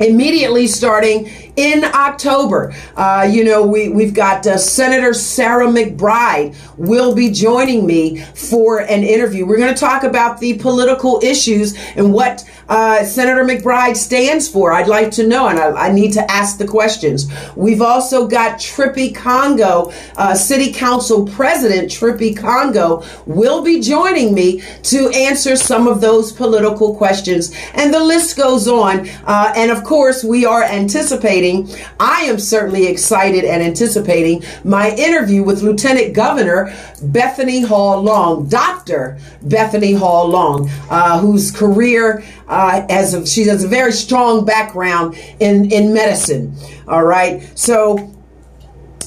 immediately 0.00 0.66
starting 0.66 1.30
in 1.56 1.84
October. 1.84 2.74
Uh, 2.96 3.28
you 3.30 3.44
know, 3.44 3.66
we, 3.66 3.88
we've 3.90 4.14
got 4.14 4.46
uh, 4.46 4.56
Senator 4.56 5.12
Sarah 5.12 5.66
McBride 5.66 6.56
will 6.78 7.14
be 7.14 7.30
joining 7.30 7.86
me 7.86 8.20
for 8.20 8.80
an 8.80 9.04
interview. 9.04 9.46
We're 9.46 9.58
going 9.58 9.74
to 9.74 9.80
talk 9.80 10.02
about 10.02 10.40
the 10.40 10.58
political 10.58 11.20
issues 11.22 11.76
and 11.96 12.12
what 12.12 12.48
uh, 12.70 13.04
Senator 13.04 13.44
McBride 13.44 13.96
stands 13.96 14.48
for. 14.48 14.72
I'd 14.72 14.86
like 14.86 15.10
to 15.12 15.26
know, 15.26 15.48
and 15.48 15.58
I, 15.58 15.88
I, 15.88 15.92
need 15.92 16.12
to 16.12 16.30
ask 16.30 16.56
the 16.56 16.68
questions. 16.68 17.26
We've 17.56 17.82
also 17.82 18.28
got 18.28 18.60
Trippi 18.60 19.12
Congo, 19.12 19.92
uh, 20.16 20.36
City 20.36 20.72
Council 20.72 21.26
President 21.26 21.90
Trippi 21.90 22.36
Congo 22.36 23.02
will 23.26 23.62
be 23.64 23.80
joining 23.80 24.34
me 24.34 24.62
to 24.84 25.08
answer 25.10 25.56
some 25.56 25.88
of 25.88 26.00
those 26.00 26.30
political 26.32 26.94
questions. 26.94 27.52
And 27.74 27.92
the 27.92 27.98
list 27.98 28.36
goes 28.36 28.68
on. 28.68 29.08
Uh, 29.24 29.52
and 29.56 29.72
of 29.72 29.82
course, 29.82 30.22
we 30.22 30.46
are 30.46 30.62
anticipating 30.62 31.68
I 31.98 32.22
am 32.22 32.38
certainly 32.38 32.86
excited 32.86 33.44
and 33.44 33.64
anticipating 33.64 34.44
my 34.62 34.94
interview 34.94 35.42
with 35.42 35.62
Lieutenant 35.62 36.14
Governor 36.14 36.72
Bethany 37.02 37.62
Hall 37.62 38.00
Long, 38.00 38.48
Dr. 38.48 39.18
Bethany 39.42 39.92
Hall 39.92 40.28
Long, 40.28 40.70
uh, 40.88 41.18
whose 41.18 41.50
career 41.50 42.22
uh, 42.46 42.59
as 42.88 43.14
a, 43.14 43.26
she 43.26 43.44
has 43.44 43.64
a 43.64 43.68
very 43.68 43.92
strong 43.92 44.44
background 44.44 45.16
in, 45.40 45.70
in 45.70 45.92
medicine. 45.92 46.54
All 46.86 47.04
right. 47.04 47.50
So 47.58 48.14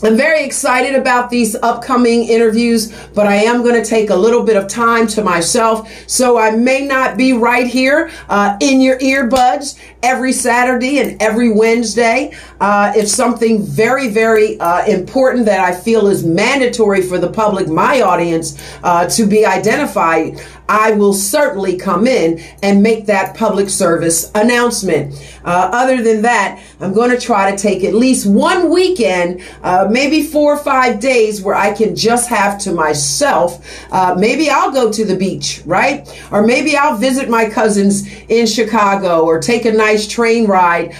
I'm 0.03 0.17
very 0.17 0.43
excited 0.43 0.95
about 0.95 1.29
these 1.29 1.55
upcoming 1.55 2.25
interviews, 2.25 2.91
but 3.13 3.25
I 3.25 3.36
am 3.36 3.63
going 3.63 3.81
to 3.81 3.89
take 3.89 4.10
a 4.10 4.15
little 4.15 4.43
bit 4.43 4.57
of 4.57 4.67
time 4.67 5.07
to 5.07 5.24
myself. 5.24 5.89
So 6.10 6.38
I 6.38 6.51
may 6.51 6.86
not 6.86 7.15
be 7.15 7.31
right 7.31 7.67
here 7.67 8.12
uh, 8.27 8.57
in 8.60 8.81
your 8.81 9.00
earbuds 9.00 9.79
every 10.01 10.33
Saturday 10.33 11.00
and 11.00 11.22
every 11.22 11.53
Wednesday. 11.53 12.36
Uh, 12.63 12.93
it's 12.96 13.12
something 13.12 13.62
very, 13.62 14.08
very 14.08 14.58
uh, 14.62 14.86
important 14.86 15.46
that 15.46 15.60
I 15.60 15.75
feel 15.75 16.08
is 16.08 16.24
mandatory 16.24 17.01
for 17.01 17.17
the 17.17 17.29
public, 17.29 17.67
my 17.67 18.00
audience, 18.00 18.58
uh, 18.84 19.05
to 19.10 19.25
be 19.25 19.46
identified. 19.46 20.41
I 20.70 20.91
will 20.91 21.13
certainly 21.13 21.75
come 21.75 22.08
in 22.08 22.41
and 22.63 22.82
make 22.82 23.08
that 23.08 23.36
public 23.36 23.70
service 23.70 24.32
announcement. 24.34 25.13
Uh, 25.43 25.70
other 25.74 26.01
than 26.01 26.22
that, 26.22 26.63
I'm 26.79 26.93
going 26.93 27.10
to 27.12 27.20
try 27.20 27.51
to 27.51 27.58
take 27.58 27.84
at 27.84 27.93
least 27.93 28.25
one 28.25 28.72
weekend, 28.72 29.43
uh, 29.62 29.89
maybe 29.91 30.24
four 30.24 30.53
or 30.53 30.58
five 30.58 31.01
days 31.01 31.41
where 31.41 31.55
I 31.55 31.74
can 31.74 31.98
just 31.98 32.29
have 32.29 32.58
to 32.60 32.72
myself. 32.72 33.62
Uh, 33.91 34.15
maybe 34.17 34.50
I'll 34.50 34.72
go 34.72 34.89
to 34.89 35.03
the 35.03 35.17
beach, 35.17 35.62
right? 35.65 36.08
Or 36.32 36.48
maybe 36.48 36.77
I'll 36.77 36.96
visit 36.96 37.27
my 37.27 37.50
cousins 37.50 38.10
in 38.29 38.48
Chicago 38.48 39.25
or 39.25 39.41
take 39.41 39.65
a 39.65 39.72
nice 39.72 40.08
train 40.08 40.48
ride 40.48 40.96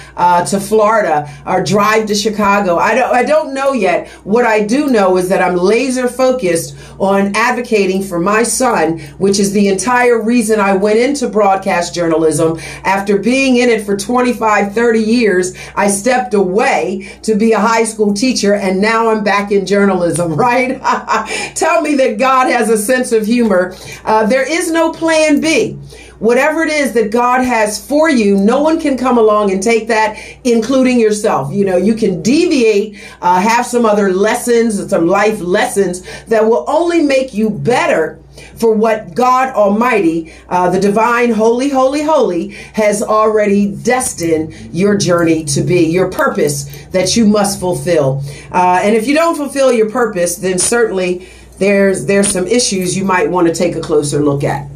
to 0.50 0.60
Florida 0.60 1.34
or 1.54 1.64
drive 1.64 2.08
to 2.08 2.16
Chicago. 2.16 2.78
I 2.78 2.96
don't, 2.96 3.14
I 3.14 3.24
don't 3.24 3.54
know 3.54 3.74
yet. 3.74 4.08
What 4.24 4.46
I 4.46 4.66
do 4.66 4.88
know 4.88 5.18
is 5.18 5.30
that 5.30 5.42
I'm 5.42 5.56
laser 5.56 6.08
focused 6.08 6.76
on 7.00 7.36
advocating 7.36 8.02
for 8.02 8.20
my 8.20 8.44
son, 8.44 9.00
which 9.18 9.40
is 9.40 9.54
the 9.54 9.68
entire 9.68 10.22
reason 10.22 10.60
I 10.60 10.76
went 10.76 11.00
into 11.00 11.28
broadcast 11.30 11.94
journalism. 11.94 12.60
After 12.84 13.20
being 13.20 13.58
in 13.58 13.70
it 13.70 13.86
for 13.86 13.96
25, 13.96 14.74
30 14.74 15.00
years, 15.00 15.54
I 15.76 15.90
stepped 15.90 16.34
away 16.34 17.12
to 17.22 17.36
be 17.36 17.52
a 17.52 17.60
high 17.60 17.84
school 17.84 18.14
teacher 18.14 18.56
and 18.56 18.82
now 18.82 19.10
I'm 19.10 19.24
back 19.24 19.52
in 19.52 19.66
journalism, 19.66 20.34
right? 20.36 20.82
Tell 21.56 21.82
me 21.82 21.96
that 21.96 22.18
God 22.18 22.50
has 22.50 22.70
a 22.70 22.78
sense 22.78 23.12
of 23.12 23.26
humor. 23.26 23.76
Uh, 24.04 24.26
there 24.26 24.50
is 24.50 24.72
no 24.72 24.92
plan 24.92 25.40
B 25.40 25.78
whatever 26.20 26.64
it 26.64 26.70
is 26.70 26.94
that 26.94 27.12
God 27.12 27.44
has 27.44 27.86
for 27.86 28.10
you, 28.10 28.38
no 28.38 28.62
one 28.62 28.80
can 28.80 28.98
come 28.98 29.18
along 29.18 29.52
and 29.52 29.62
take 29.62 29.88
that, 29.88 30.18
including 30.44 31.00
yourself. 31.00 31.54
You 31.54 31.66
know, 31.66 31.78
you 31.78 31.96
can 31.96 32.22
deviate, 32.22 33.02
uh, 33.22 33.40
have 33.42 33.66
some 33.66 33.86
other 33.86 34.12
lessons, 34.12 34.90
some 34.90 35.08
life 35.08 35.40
lessons 35.42 36.02
that 36.26 36.46
will 36.46 36.66
only 36.68 37.02
make 37.02 37.34
you 37.34 37.50
better 37.50 38.20
for 38.56 38.74
what 38.74 39.14
God 39.14 39.54
Almighty, 39.54 40.34
uh, 40.50 40.70
the 40.70 40.80
divine, 40.80 41.32
holy, 41.32 41.70
holy, 41.70 42.04
holy, 42.04 42.50
has 42.74 43.02
already 43.02 43.76
destined 43.76 44.54
your 44.74 44.96
journey 44.96 45.44
to 45.46 45.62
be, 45.62 45.82
your 45.82 46.10
purpose 46.10 46.86
that 46.88 47.16
you 47.16 47.26
must 47.26 47.60
fulfill. 47.60 48.24
Uh, 48.52 48.80
and 48.84 48.96
if 48.96 49.08
you 49.08 49.14
don't 49.14 49.36
fulfill 49.36 49.72
your 49.72 49.90
purpose, 49.90 50.38
then 50.38 50.58
certainly 50.58 51.28
there's 51.60 52.06
there's 52.06 52.28
some 52.28 52.48
issues 52.48 52.98
you 52.98 53.06
might 53.06 53.30
want 53.30 53.48
to 53.48 53.54
take 53.54 53.76
a 53.76 53.82
closer 53.82 54.20
look 54.20 54.44
at. 54.44 54.68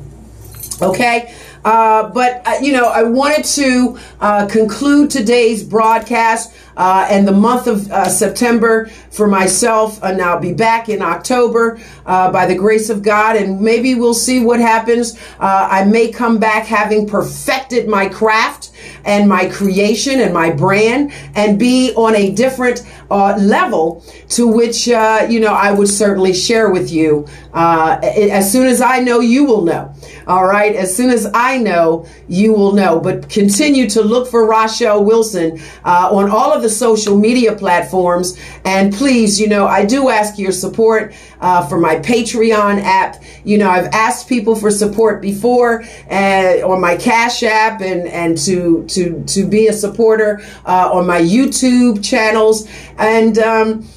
Okay. 0.82 1.34
Uh, 1.66 2.10
but, 2.10 2.42
uh, 2.48 2.56
you 2.62 2.72
know, 2.72 2.88
I 2.88 3.04
wanted 3.04 3.46
to 3.46 3.98
uh, 4.22 4.46
conclude 4.48 5.10
today's 5.10 5.64
broadcast 5.64 6.54
uh, 6.78 7.08
and 7.10 7.28
the 7.28 7.32
month 7.34 7.68
of 7.68 7.92
uh, 7.92 8.08
September 8.08 8.86
for 9.10 9.28
myself, 9.28 10.02
and 10.04 10.22
I'll 10.22 10.40
be 10.40 10.54
back 10.54 10.88
in 10.88 11.02
October 11.02 11.80
uh, 12.06 12.32
by 12.32 12.46
the 12.46 12.56
grace 12.56 12.90
of 12.90 13.02
God, 13.02 13.36
and 13.36 13.60
maybe 13.60 13.96
we'll 13.96 14.14
see 14.14 14.44
what 14.44 14.60
happens. 14.60 15.18
Uh, 15.40 15.68
I 15.70 15.84
may 15.84 16.12
come 16.12 16.40
back 16.40 16.66
having 16.66 17.08
perfected 17.08 17.90
my 17.90 18.08
craft 18.08 18.72
and 19.06 19.28
my 19.28 19.48
creation 19.50 20.22
and 20.22 20.34
my 20.34 20.52
brand 20.52 21.12
and 21.36 21.58
be 21.58 21.94
on 21.96 22.16
a 22.16 22.32
different 22.32 22.86
uh, 23.10 23.38
level 23.38 24.04
to 24.30 24.48
which, 24.48 24.90
uh, 24.90 25.26
you 25.30 25.40
know, 25.40 25.54
I 25.54 25.72
would 25.72 25.88
certainly 25.88 26.34
share 26.34 26.70
with 26.70 26.92
you. 26.92 27.26
Uh, 27.54 28.00
as 28.04 28.52
soon 28.52 28.68
as 28.68 28.82
I 28.82 29.00
know, 29.00 29.20
you 29.20 29.46
will 29.46 29.64
know. 29.64 29.94
All 30.28 30.46
right. 30.46 30.76
As 30.76 30.96
soon 30.96 31.10
as 31.10 31.26
I 31.34 31.58
know, 31.58 32.06
you 32.28 32.54
will 32.54 32.74
know. 32.74 33.00
But 33.00 33.30
continue 33.30 33.90
to 33.92 34.02
look 34.02 34.30
for 34.30 34.46
Rachelle 34.48 35.04
Wilson 35.06 35.60
uh, 35.86 36.10
on 36.12 36.30
all 36.30 36.52
of 36.52 36.62
the 36.62 36.67
social 36.70 37.18
media 37.18 37.56
platforms. 37.56 38.38
And 38.66 38.94
please, 38.94 39.40
you 39.40 39.48
know, 39.48 39.68
I 39.68 39.86
do 39.86 40.10
ask 40.10 40.38
your 40.38 40.52
support 40.52 41.14
uh, 41.40 41.68
for 41.68 41.80
my 41.80 41.96
Patreon 41.98 42.82
app. 42.82 43.24
You 43.44 43.58
know, 43.58 43.70
I've 43.70 43.88
asked 43.88 44.28
people 44.28 44.56
for 44.56 44.72
support 44.72 45.22
before 45.22 45.84
uh, 46.10 46.62
on 46.64 46.82
my 46.82 46.98
Cash 46.98 47.44
app 47.44 47.82
and, 47.82 48.08
and 48.08 48.38
to, 48.40 48.86
to, 48.88 49.24
to 49.24 49.48
be 49.48 49.68
a 49.68 49.74
supporter 49.74 50.42
uh, 50.66 50.90
on 50.92 51.06
my 51.06 51.22
YouTube 51.22 52.04
channels. 52.04 52.68
And, 52.98 53.38
um, 53.38 53.88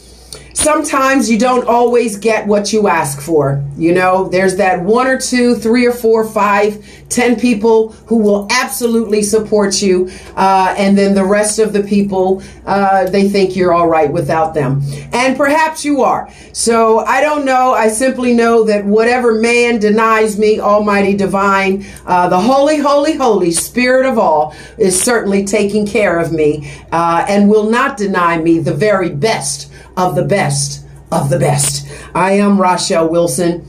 sometimes 0.60 1.30
you 1.30 1.38
don't 1.38 1.66
always 1.66 2.18
get 2.18 2.46
what 2.46 2.70
you 2.70 2.86
ask 2.86 3.20
for. 3.20 3.64
You 3.78 3.94
know, 3.94 4.28
there's 4.28 4.56
that 4.56 4.82
one 4.82 5.06
or 5.06 5.18
two, 5.18 5.54
three 5.54 5.86
or 5.86 5.92
four, 5.92 6.28
five, 6.28 6.86
ten 7.08 7.40
people 7.40 7.92
who 8.06 8.18
will 8.18 8.46
absolutely 8.50 9.22
support 9.22 9.80
you. 9.80 10.10
Uh, 10.36 10.74
and 10.76 10.98
then 10.98 11.14
the 11.14 11.24
rest 11.24 11.58
of 11.58 11.72
the 11.72 11.82
people, 11.82 12.42
uh, 12.66 13.08
they 13.08 13.28
think 13.28 13.56
you're 13.56 13.72
all 13.72 13.88
right 13.88 14.12
without 14.12 14.52
them. 14.52 14.82
And 15.12 15.34
perhaps 15.34 15.82
you 15.82 16.02
are. 16.02 16.30
So 16.52 16.98
I 17.00 17.22
don't 17.22 17.46
know. 17.46 17.72
I 17.72 17.88
simply 17.88 18.34
know 18.34 18.64
that 18.64 18.84
whatever 18.84 19.40
man 19.40 19.78
denies 19.78 20.38
me, 20.38 20.60
Almighty 20.60 21.16
Divine, 21.16 21.86
uh, 22.04 22.28
the 22.28 22.40
Holy, 22.40 22.76
Holy, 22.76 23.14
Holy 23.14 23.50
Spirit 23.50 24.04
of 24.04 24.18
all 24.18 24.54
is 24.76 25.00
certainly 25.00 25.46
taking 25.46 25.86
care 25.86 26.18
of 26.18 26.32
me 26.32 26.70
uh, 26.92 27.24
and 27.26 27.48
will 27.48 27.70
not 27.70 27.96
deny 27.96 28.36
me 28.36 28.58
the 28.58 28.74
very 28.74 29.08
best 29.08 29.69
of 30.00 30.14
the 30.14 30.24
best 30.24 30.86
of 31.12 31.28
the 31.28 31.38
best. 31.38 31.86
I 32.14 32.32
am 32.32 32.56
Rachelle 32.56 33.10
Wilson. 33.10 33.66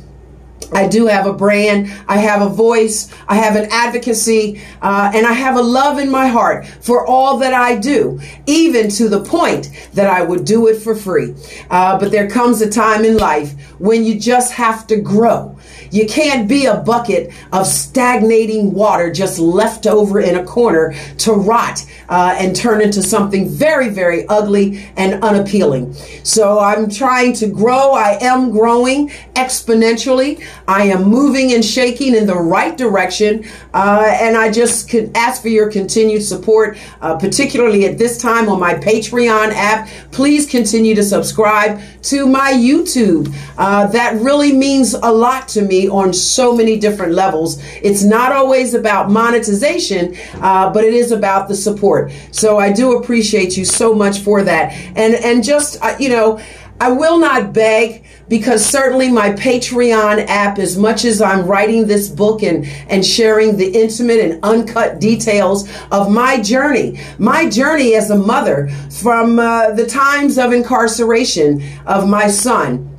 I 0.73 0.87
do 0.87 1.07
have 1.07 1.25
a 1.25 1.33
brand. 1.33 1.91
I 2.07 2.17
have 2.17 2.41
a 2.41 2.47
voice. 2.47 3.13
I 3.27 3.35
have 3.35 3.57
an 3.57 3.67
advocacy, 3.71 4.61
uh, 4.81 5.11
and 5.13 5.27
I 5.27 5.33
have 5.33 5.57
a 5.57 5.61
love 5.61 5.99
in 5.99 6.09
my 6.09 6.27
heart 6.27 6.65
for 6.65 7.05
all 7.05 7.37
that 7.39 7.53
I 7.53 7.75
do, 7.75 8.21
even 8.45 8.89
to 8.91 9.09
the 9.09 9.21
point 9.21 9.89
that 9.93 10.09
I 10.09 10.21
would 10.21 10.45
do 10.45 10.67
it 10.67 10.75
for 10.75 10.95
free. 10.95 11.35
Uh, 11.69 11.99
but 11.99 12.11
there 12.11 12.29
comes 12.29 12.61
a 12.61 12.69
time 12.69 13.03
in 13.03 13.17
life 13.17 13.53
when 13.81 14.05
you 14.05 14.19
just 14.19 14.53
have 14.53 14.85
to 14.87 14.97
grow. 14.97 15.57
You 15.89 16.07
can't 16.07 16.47
be 16.47 16.67
a 16.67 16.77
bucket 16.77 17.33
of 17.51 17.65
stagnating 17.65 18.73
water 18.73 19.11
just 19.11 19.39
left 19.39 19.87
over 19.87 20.19
in 20.19 20.35
a 20.35 20.43
corner 20.43 20.93
to 21.17 21.33
rot 21.33 21.85
uh, 22.07 22.35
and 22.37 22.55
turn 22.55 22.81
into 22.81 23.01
something 23.01 23.49
very, 23.49 23.89
very 23.89 24.27
ugly 24.27 24.87
and 24.97 25.23
unappealing. 25.23 25.93
So 26.23 26.59
I'm 26.59 26.89
trying 26.89 27.33
to 27.33 27.47
grow. 27.47 27.93
I 27.93 28.19
am 28.21 28.51
growing 28.51 29.09
exponentially. 29.35 30.45
I 30.67 30.83
am 30.83 31.03
moving 31.03 31.53
and 31.53 31.65
shaking 31.65 32.15
in 32.15 32.27
the 32.27 32.35
right 32.35 32.77
direction. 32.77 33.45
Uh, 33.73 34.15
and 34.21 34.37
I 34.37 34.51
just 34.51 34.89
could 34.89 35.11
ask 35.15 35.41
for 35.41 35.49
your 35.49 35.71
continued 35.71 36.21
support, 36.21 36.77
uh, 37.01 37.17
particularly 37.17 37.85
at 37.85 37.97
this 37.97 38.21
time 38.21 38.47
on 38.47 38.59
my 38.59 38.75
Patreon 38.75 39.51
app. 39.53 39.89
Please 40.11 40.45
continue 40.45 40.93
to 40.95 41.03
subscribe 41.03 41.81
to 42.03 42.27
my 42.27 42.51
YouTube. 42.53 43.33
Uh, 43.57 43.70
that 43.87 44.19
really 44.21 44.53
means 44.53 44.93
a 44.93 45.11
lot 45.11 45.47
to 45.49 45.61
me 45.61 45.87
on 45.87 46.13
so 46.13 46.55
many 46.55 46.77
different 46.77 47.13
levels. 47.13 47.61
It's 47.81 48.03
not 48.03 48.31
always 48.31 48.73
about 48.73 49.09
monetization, 49.09 50.15
uh, 50.35 50.71
but 50.73 50.83
it 50.83 50.93
is 50.93 51.11
about 51.11 51.47
the 51.47 51.55
support. 51.55 52.11
So 52.31 52.57
I 52.57 52.71
do 52.71 52.97
appreciate 52.97 53.57
you 53.57 53.65
so 53.65 53.93
much 53.93 54.19
for 54.19 54.43
that. 54.43 54.73
And, 54.95 55.13
and 55.15 55.43
just, 55.43 55.81
uh, 55.83 55.95
you 55.99 56.09
know, 56.09 56.39
I 56.81 56.91
will 56.91 57.19
not 57.19 57.53
beg 57.53 58.05
because 58.27 58.65
certainly 58.65 59.11
my 59.11 59.29
Patreon 59.31 60.25
app, 60.27 60.57
as 60.57 60.77
much 60.77 61.05
as 61.05 61.21
I'm 61.21 61.45
writing 61.45 61.85
this 61.85 62.09
book 62.09 62.41
and, 62.41 62.65
and 62.89 63.05
sharing 63.05 63.57
the 63.57 63.67
intimate 63.67 64.19
and 64.19 64.43
uncut 64.43 64.99
details 64.99 65.69
of 65.91 66.09
my 66.09 66.41
journey, 66.41 66.99
my 67.19 67.47
journey 67.47 67.93
as 67.93 68.09
a 68.09 68.17
mother 68.17 68.69
from 68.89 69.37
uh, 69.37 69.71
the 69.71 69.85
times 69.85 70.39
of 70.39 70.53
incarceration 70.53 71.61
of 71.85 72.09
my 72.09 72.27
son. 72.27 72.90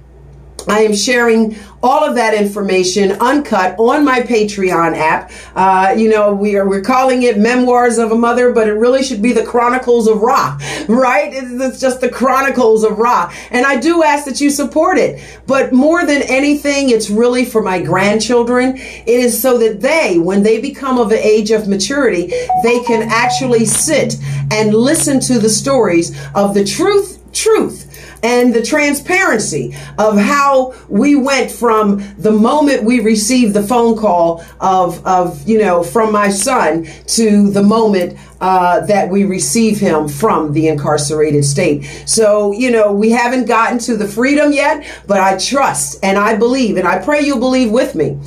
I 0.69 0.81
am 0.81 0.95
sharing 0.95 1.57
all 1.83 2.05
of 2.05 2.15
that 2.15 2.35
information 2.35 3.13
uncut 3.13 3.77
on 3.79 4.05
my 4.05 4.21
Patreon 4.21 4.97
app. 4.97 5.33
Uh, 5.55 5.95
you 5.97 6.09
know, 6.09 6.33
we 6.33 6.57
are, 6.57 6.69
we're 6.69 6.83
calling 6.83 7.25
it 7.25 7.39
Memoirs 7.39 7.99
of 7.99 8.13
a 8.13 8.15
Mother, 8.15 8.53
but 8.53 8.69
it 8.69 8.75
really 8.75 9.03
should 9.03 9.21
be 9.21 9.33
the 9.33 9.45
Chronicles 9.45 10.07
of 10.07 10.23
Ra, 10.23 10.59
right? 10.89 11.31
It's 11.33 11.81
just 11.81 12.01
the 12.01 12.09
Chronicles 12.09 12.85
of 12.85 12.99
Ra. 12.99 13.33
And 13.51 13.67
I 13.67 13.81
do 13.81 14.05
ask 14.05 14.25
that 14.27 14.41
you 14.41 14.51
support 14.51 14.99
it. 14.99 15.21
But 15.47 15.73
more 15.73 16.07
than 16.07 16.23
anything, 16.23 16.91
it's 16.91 17.11
really 17.11 17.45
for 17.45 17.63
my 17.63 17.83
grandchildren. 17.83 18.77
It 18.77 19.09
is 19.09 19.41
so 19.41 19.59
that 19.59 19.81
they, 19.81 20.19
when 20.19 20.45
they 20.45 20.61
become 20.61 20.99
of 20.99 21.09
the 21.09 21.27
age 21.27 21.51
of 21.51 21.67
maturity, 21.67 22.29
they 22.63 22.81
can 22.85 23.09
actually 23.11 23.65
sit 23.65 24.17
and 24.53 24.73
listen 24.73 25.19
to 25.21 25.39
the 25.39 25.51
stories 25.51 26.17
of 26.35 26.55
the 26.55 26.65
truth, 26.65 27.22
truth 27.33 27.89
and 28.23 28.55
the 28.55 28.63
transparency 28.63 29.75
of 29.99 30.17
how 30.17 30.75
we 30.89 31.17
went 31.17 31.51
from 31.51 32.03
the 32.19 32.31
moment 32.31 32.85
we 32.85 33.01
received 33.01 33.55
the 33.55 33.63
phone 33.63 33.97
call 33.97 34.45
of, 34.61 35.05
of 35.07 35.47
you 35.49 35.59
know, 35.59 35.83
from 35.83 36.13
my 36.13 36.29
son 36.29 36.87
to 37.07 37.51
the 37.51 37.63
moment 37.63 38.19
uh, 38.41 38.81
that 38.87 39.09
we 39.09 39.25
receive 39.25 39.79
him 39.79 40.09
from 40.09 40.53
the 40.53 40.69
incarcerated 40.69 41.45
state. 41.45 41.85
So, 42.07 42.53
you 42.53 42.71
know, 42.71 42.93
we 42.93 43.11
haven't 43.11 43.47
gotten 43.47 43.79
to 43.81 43.97
the 43.97 44.07
freedom 44.07 44.53
yet, 44.53 44.85
but 45.07 45.21
I 45.21 45.37
trust 45.39 45.99
and 46.03 46.19
I 46.19 46.37
believe, 46.37 46.77
and 46.77 46.87
I 46.87 47.03
pray 47.03 47.23
you 47.23 47.37
believe 47.37 47.71
with 47.71 47.95
me, 47.95 48.19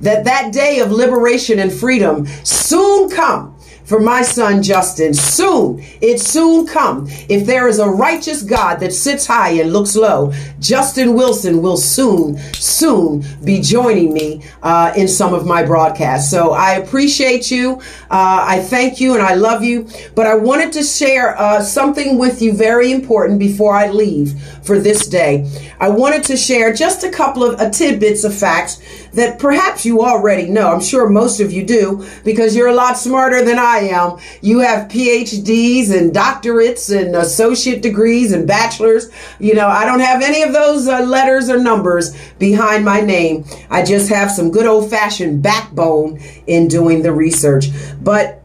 that 0.00 0.24
that 0.24 0.52
day 0.52 0.80
of 0.80 0.90
liberation 0.90 1.58
and 1.58 1.72
freedom 1.72 2.26
soon 2.44 3.10
come 3.10 3.51
for 3.84 4.00
my 4.00 4.22
son 4.22 4.62
Justyn. 4.62 5.14
Soon, 5.14 5.82
it 6.00 6.20
soon 6.20 6.66
come. 6.66 7.06
If 7.28 7.46
there 7.46 7.68
is 7.68 7.78
a 7.78 7.88
righteous 7.88 8.42
God 8.42 8.76
that 8.80 8.92
sits 8.92 9.26
high 9.26 9.50
and 9.50 9.72
looks 9.72 9.96
low, 9.96 10.28
Justyn 10.60 11.14
Wilson 11.14 11.62
will 11.62 11.76
soon, 11.76 12.38
soon 12.54 13.24
be 13.44 13.60
joining 13.60 14.12
me 14.12 14.42
uh, 14.62 14.92
in 14.96 15.08
some 15.08 15.34
of 15.34 15.46
my 15.46 15.62
broadcasts. 15.62 16.30
So 16.30 16.52
I 16.52 16.74
appreciate 16.74 17.50
you. 17.50 17.80
Uh, 18.10 18.44
I 18.48 18.60
thank 18.60 19.00
you 19.00 19.14
and 19.14 19.22
I 19.22 19.34
love 19.34 19.62
you. 19.62 19.88
But 20.14 20.26
I 20.26 20.34
wanted 20.34 20.72
to 20.72 20.82
share 20.82 21.36
uh, 21.38 21.62
something 21.62 22.18
with 22.18 22.42
you 22.42 22.52
very 22.52 22.92
important 22.92 23.38
before 23.38 23.74
I 23.74 23.88
leave 23.88 24.40
for 24.62 24.78
this 24.78 25.08
day. 25.08 25.48
I 25.80 25.88
wanted 25.88 26.24
to 26.24 26.36
share 26.36 26.72
just 26.72 27.04
a 27.04 27.10
couple 27.10 27.42
of 27.42 27.60
uh, 27.60 27.70
tidbits 27.70 28.24
of 28.24 28.34
facts 28.34 28.80
that 29.12 29.38
perhaps 29.38 29.84
you 29.84 30.02
already 30.02 30.48
know. 30.48 30.72
I'm 30.72 30.80
sure 30.80 31.08
most 31.08 31.40
of 31.40 31.52
you 31.52 31.64
do 31.64 32.06
because 32.24 32.56
you're 32.56 32.68
a 32.68 32.74
lot 32.74 32.96
smarter 32.96 33.44
than 33.44 33.58
I 33.58 33.71
am. 33.78 34.18
You 34.40 34.60
have 34.60 34.90
PhDs 34.90 35.96
and 35.96 36.12
doctorates 36.12 36.94
and 36.94 37.16
associate 37.16 37.82
degrees 37.82 38.32
and 38.32 38.46
bachelors. 38.46 39.10
You 39.38 39.54
know, 39.54 39.68
I 39.68 39.84
don't 39.84 40.00
have 40.00 40.22
any 40.22 40.42
of 40.42 40.52
those 40.52 40.88
uh, 40.88 41.02
letters 41.02 41.48
or 41.48 41.58
numbers 41.58 42.16
behind 42.38 42.84
my 42.84 43.00
name. 43.00 43.44
I 43.70 43.84
just 43.84 44.08
have 44.10 44.30
some 44.30 44.50
good 44.50 44.66
old 44.66 44.90
fashioned 44.90 45.42
backbone 45.42 46.20
in 46.46 46.68
doing 46.68 47.02
the 47.02 47.12
research. 47.12 47.66
But 48.00 48.41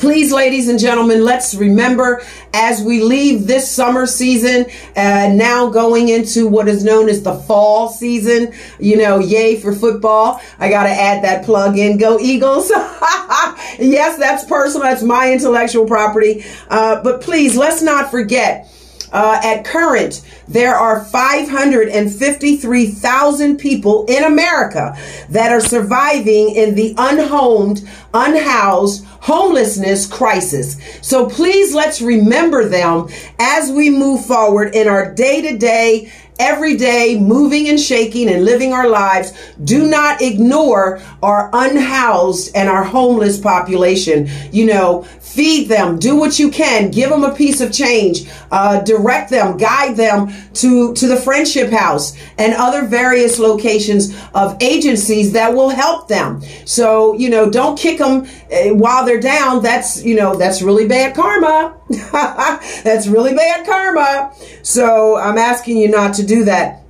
please, 0.00 0.32
ladies 0.32 0.68
and 0.68 0.78
gentlemen, 0.78 1.24
let's 1.24 1.54
remember 1.54 2.22
as 2.54 2.82
we 2.82 3.02
leave 3.02 3.46
this 3.46 3.70
summer 3.70 4.06
season, 4.06 4.64
uh, 4.96 5.30
now 5.32 5.68
going 5.68 6.08
into 6.08 6.48
what 6.48 6.68
is 6.68 6.82
known 6.82 7.08
as 7.08 7.22
the 7.22 7.34
fall 7.34 7.90
season. 7.90 8.52
You 8.78 8.96
know, 8.96 9.18
yay 9.18 9.60
for 9.60 9.74
football. 9.74 10.40
I 10.58 10.70
got 10.70 10.84
to 10.84 10.90
add 10.90 11.22
that 11.24 11.44
plug 11.44 11.78
in. 11.78 11.98
Go 11.98 12.18
Eagles. 12.18 12.70
yes, 13.78 14.18
that's 14.18 14.44
personal. 14.44 14.88
That's 14.88 15.02
my 15.02 15.32
intellectual 15.32 15.86
property. 15.86 16.44
Uh, 16.68 17.02
but 17.02 17.20
please, 17.20 17.56
let's 17.56 17.82
not 17.82 18.10
forget 18.10 18.68
uh, 19.12 19.40
at 19.42 19.64
current, 19.64 20.24
there 20.46 20.74
are 20.74 21.04
553,000 21.04 23.58
people 23.58 24.04
in 24.06 24.24
America 24.24 24.96
that 25.28 25.52
are 25.52 25.60
surviving 25.60 26.50
in 26.50 26.74
the 26.74 26.94
unhomed, 26.96 27.86
unhoused 28.14 29.04
homelessness 29.04 30.06
crisis. 30.06 30.78
So 31.02 31.28
please 31.28 31.74
let's 31.74 32.00
remember 32.00 32.66
them 32.68 33.08
as 33.38 33.70
we 33.70 33.90
move 33.90 34.24
forward 34.24 34.74
in 34.74 34.88
our 34.88 35.14
day 35.14 35.42
to 35.42 35.58
day 35.58 36.10
every 36.40 36.76
day, 36.76 37.20
moving 37.20 37.68
and 37.68 37.78
shaking 37.78 38.28
and 38.28 38.44
living 38.44 38.72
our 38.72 38.88
lives. 38.88 39.32
Do 39.62 39.86
not 39.86 40.22
ignore 40.22 41.00
our 41.22 41.50
unhoused 41.52 42.56
and 42.56 42.68
our 42.68 42.82
homeless 42.82 43.38
population. 43.38 44.28
You 44.50 44.66
know, 44.66 45.06
feed 45.30 45.68
them, 45.68 45.98
do 45.98 46.16
what 46.16 46.38
you 46.40 46.50
can, 46.50 46.90
give 46.90 47.08
them 47.08 47.22
a 47.22 47.32
piece 47.32 47.60
of 47.60 47.72
change, 47.72 48.28
uh, 48.50 48.80
direct 48.80 49.30
them, 49.30 49.56
guide 49.56 49.96
them 49.96 50.32
to, 50.54 50.92
to 50.94 51.06
the 51.06 51.16
friendship 51.16 51.70
house 51.70 52.18
and 52.36 52.52
other 52.54 52.84
various 52.84 53.38
locations 53.38 54.12
of 54.34 54.60
agencies 54.60 55.32
that 55.32 55.54
will 55.54 55.68
help 55.68 56.08
them. 56.08 56.42
So, 56.64 57.14
you 57.14 57.30
know, 57.30 57.48
don't 57.48 57.78
kick 57.78 57.98
them 57.98 58.26
uh, 58.52 58.74
while 58.74 59.06
they're 59.06 59.20
down. 59.20 59.62
That's, 59.62 60.02
you 60.02 60.16
know, 60.16 60.34
that's 60.34 60.62
really 60.62 60.88
bad 60.88 61.14
karma. 61.14 61.76
that's 62.82 63.06
really 63.06 63.34
bad 63.34 63.64
karma. 63.66 64.34
So 64.62 65.16
I'm 65.16 65.38
asking 65.38 65.78
you 65.78 65.88
not 65.88 66.14
to 66.14 66.26
do 66.30 66.44
that. 66.44 66.82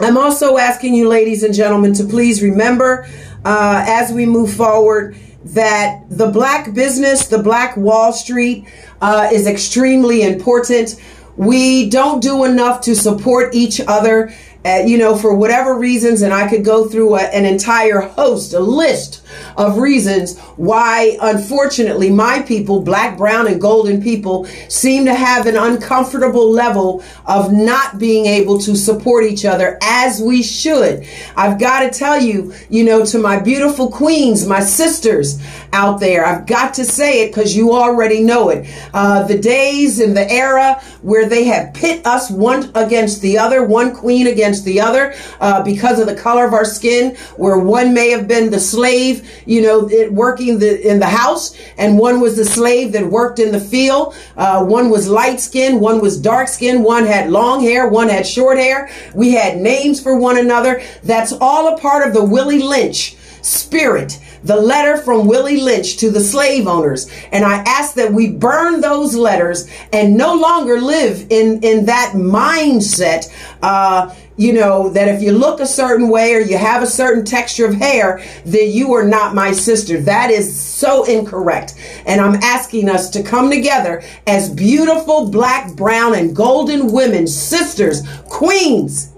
I'm 0.00 0.16
also 0.16 0.58
asking 0.58 0.94
you, 0.94 1.08
ladies 1.08 1.42
and 1.42 1.54
gentlemen, 1.54 1.94
to 1.94 2.04
please 2.04 2.42
remember 2.42 3.06
uh, 3.44 3.84
as 3.86 4.12
we 4.12 4.26
move 4.26 4.54
forward 4.54 5.16
that 5.44 6.04
the 6.10 6.28
black 6.28 6.74
business, 6.74 7.26
the 7.26 7.42
black 7.42 7.76
Wall 7.76 8.12
Street, 8.12 8.66
uh, 9.00 9.30
is 9.32 9.46
extremely 9.46 10.22
important. 10.22 11.00
We 11.36 11.88
don't 11.88 12.22
do 12.22 12.44
enough 12.44 12.82
to 12.82 12.94
support 12.94 13.54
each 13.54 13.80
other 13.80 14.34
uh, 14.64 14.82
you 14.84 14.98
know, 14.98 15.16
for 15.16 15.34
whatever 15.34 15.78
reasons, 15.78 16.20
and 16.22 16.34
I 16.34 16.48
could 16.48 16.64
go 16.64 16.86
through 16.86 17.16
a, 17.16 17.22
an 17.22 17.46
entire 17.46 18.00
host, 18.00 18.52
a 18.52 18.60
list 18.60 19.22
of 19.56 19.78
reasons 19.78 20.38
why, 20.56 21.16
unfortunately, 21.20 22.10
my 22.10 22.42
people, 22.42 22.82
black, 22.82 23.16
brown, 23.16 23.46
and 23.46 23.60
golden 23.60 24.02
people, 24.02 24.44
seem 24.68 25.06
to 25.06 25.14
have 25.14 25.46
an 25.46 25.56
uncomfortable 25.56 26.50
level 26.50 27.02
of 27.26 27.52
not 27.52 27.98
being 27.98 28.26
able 28.26 28.58
to 28.58 28.76
support 28.76 29.24
each 29.24 29.44
other 29.44 29.78
as 29.82 30.20
we 30.20 30.42
should. 30.42 31.06
I've 31.36 31.58
got 31.58 31.80
to 31.80 31.98
tell 31.98 32.20
you, 32.20 32.52
you 32.68 32.84
know, 32.84 33.04
to 33.06 33.18
my 33.18 33.40
beautiful 33.40 33.90
queens, 33.90 34.46
my 34.46 34.60
sisters 34.60 35.40
out 35.72 36.00
there, 36.00 36.26
I've 36.26 36.46
got 36.46 36.74
to 36.74 36.84
say 36.84 37.24
it 37.24 37.28
because 37.28 37.56
you 37.56 37.72
already 37.72 38.22
know 38.22 38.50
it. 38.50 38.68
Uh, 38.92 39.22
the 39.26 39.38
days 39.38 40.00
and 40.00 40.16
the 40.16 40.30
era 40.30 40.82
where 41.02 41.28
they 41.28 41.44
have 41.44 41.72
pit 41.72 42.06
us 42.06 42.30
one 42.30 42.70
against 42.74 43.22
the 43.22 43.38
other, 43.38 43.64
one 43.64 43.94
queen 43.94 44.26
against 44.26 44.49
against 44.50 44.64
the 44.64 44.80
other 44.80 45.14
uh, 45.40 45.62
because 45.62 46.00
of 46.00 46.06
the 46.06 46.14
color 46.14 46.44
of 46.44 46.52
our 46.52 46.64
skin, 46.64 47.14
where 47.36 47.58
one 47.58 47.94
may 47.94 48.10
have 48.10 48.26
been 48.26 48.50
the 48.50 48.58
slave, 48.58 49.28
you 49.46 49.62
know, 49.62 49.88
it, 49.88 50.12
working 50.12 50.58
the, 50.58 50.88
in 50.88 50.98
the 50.98 51.06
house, 51.06 51.56
and 51.78 51.96
one 51.96 52.20
was 52.20 52.36
the 52.36 52.44
slave 52.44 52.90
that 52.92 53.06
worked 53.06 53.38
in 53.38 53.52
the 53.52 53.60
field. 53.60 54.14
Uh, 54.36 54.64
one 54.64 54.90
was 54.90 55.08
light 55.08 55.38
skinned, 55.38 55.80
one 55.80 56.00
was 56.00 56.20
dark 56.20 56.48
skinned, 56.48 56.82
one 56.82 57.06
had 57.06 57.30
long 57.30 57.60
hair, 57.60 57.88
one 57.88 58.08
had 58.08 58.26
short 58.26 58.58
hair. 58.58 58.90
We 59.14 59.32
had 59.32 59.58
names 59.58 60.02
for 60.02 60.18
one 60.18 60.36
another. 60.36 60.82
That's 61.04 61.32
all 61.40 61.74
a 61.74 61.78
part 61.78 62.06
of 62.06 62.12
the 62.12 62.24
Willie 62.24 62.62
Lynch 62.62 63.16
spirit 63.42 64.18
the 64.42 64.56
letter 64.56 64.96
from 64.96 65.26
Willie 65.26 65.60
Lynch 65.60 65.98
to 65.98 66.10
the 66.10 66.20
slave 66.20 66.66
owners. 66.66 67.10
And 67.32 67.44
I 67.44 67.56
ask 67.66 67.94
that 67.94 68.12
we 68.12 68.30
burn 68.30 68.80
those 68.80 69.14
letters 69.14 69.68
and 69.92 70.16
no 70.16 70.34
longer 70.34 70.80
live 70.80 71.26
in, 71.30 71.62
in 71.62 71.86
that 71.86 72.12
mindset, 72.14 73.32
uh, 73.62 74.14
you 74.40 74.54
know, 74.54 74.88
that 74.88 75.06
if 75.06 75.20
you 75.20 75.32
look 75.32 75.60
a 75.60 75.66
certain 75.66 76.08
way 76.08 76.34
or 76.34 76.40
you 76.40 76.56
have 76.56 76.82
a 76.82 76.86
certain 76.86 77.26
texture 77.26 77.66
of 77.66 77.74
hair, 77.74 78.24
then 78.46 78.70
you 78.70 78.94
are 78.94 79.06
not 79.06 79.34
my 79.34 79.52
sister. 79.52 80.00
That 80.00 80.30
is 80.30 80.58
so 80.58 81.04
incorrect. 81.04 81.74
And 82.06 82.22
I'm 82.22 82.36
asking 82.36 82.88
us 82.88 83.10
to 83.10 83.22
come 83.22 83.50
together 83.50 84.02
as 84.26 84.48
beautiful 84.48 85.28
black, 85.28 85.76
brown, 85.76 86.14
and 86.14 86.34
golden 86.34 86.90
women, 86.90 87.26
sisters, 87.26 88.00
queens. 88.30 89.12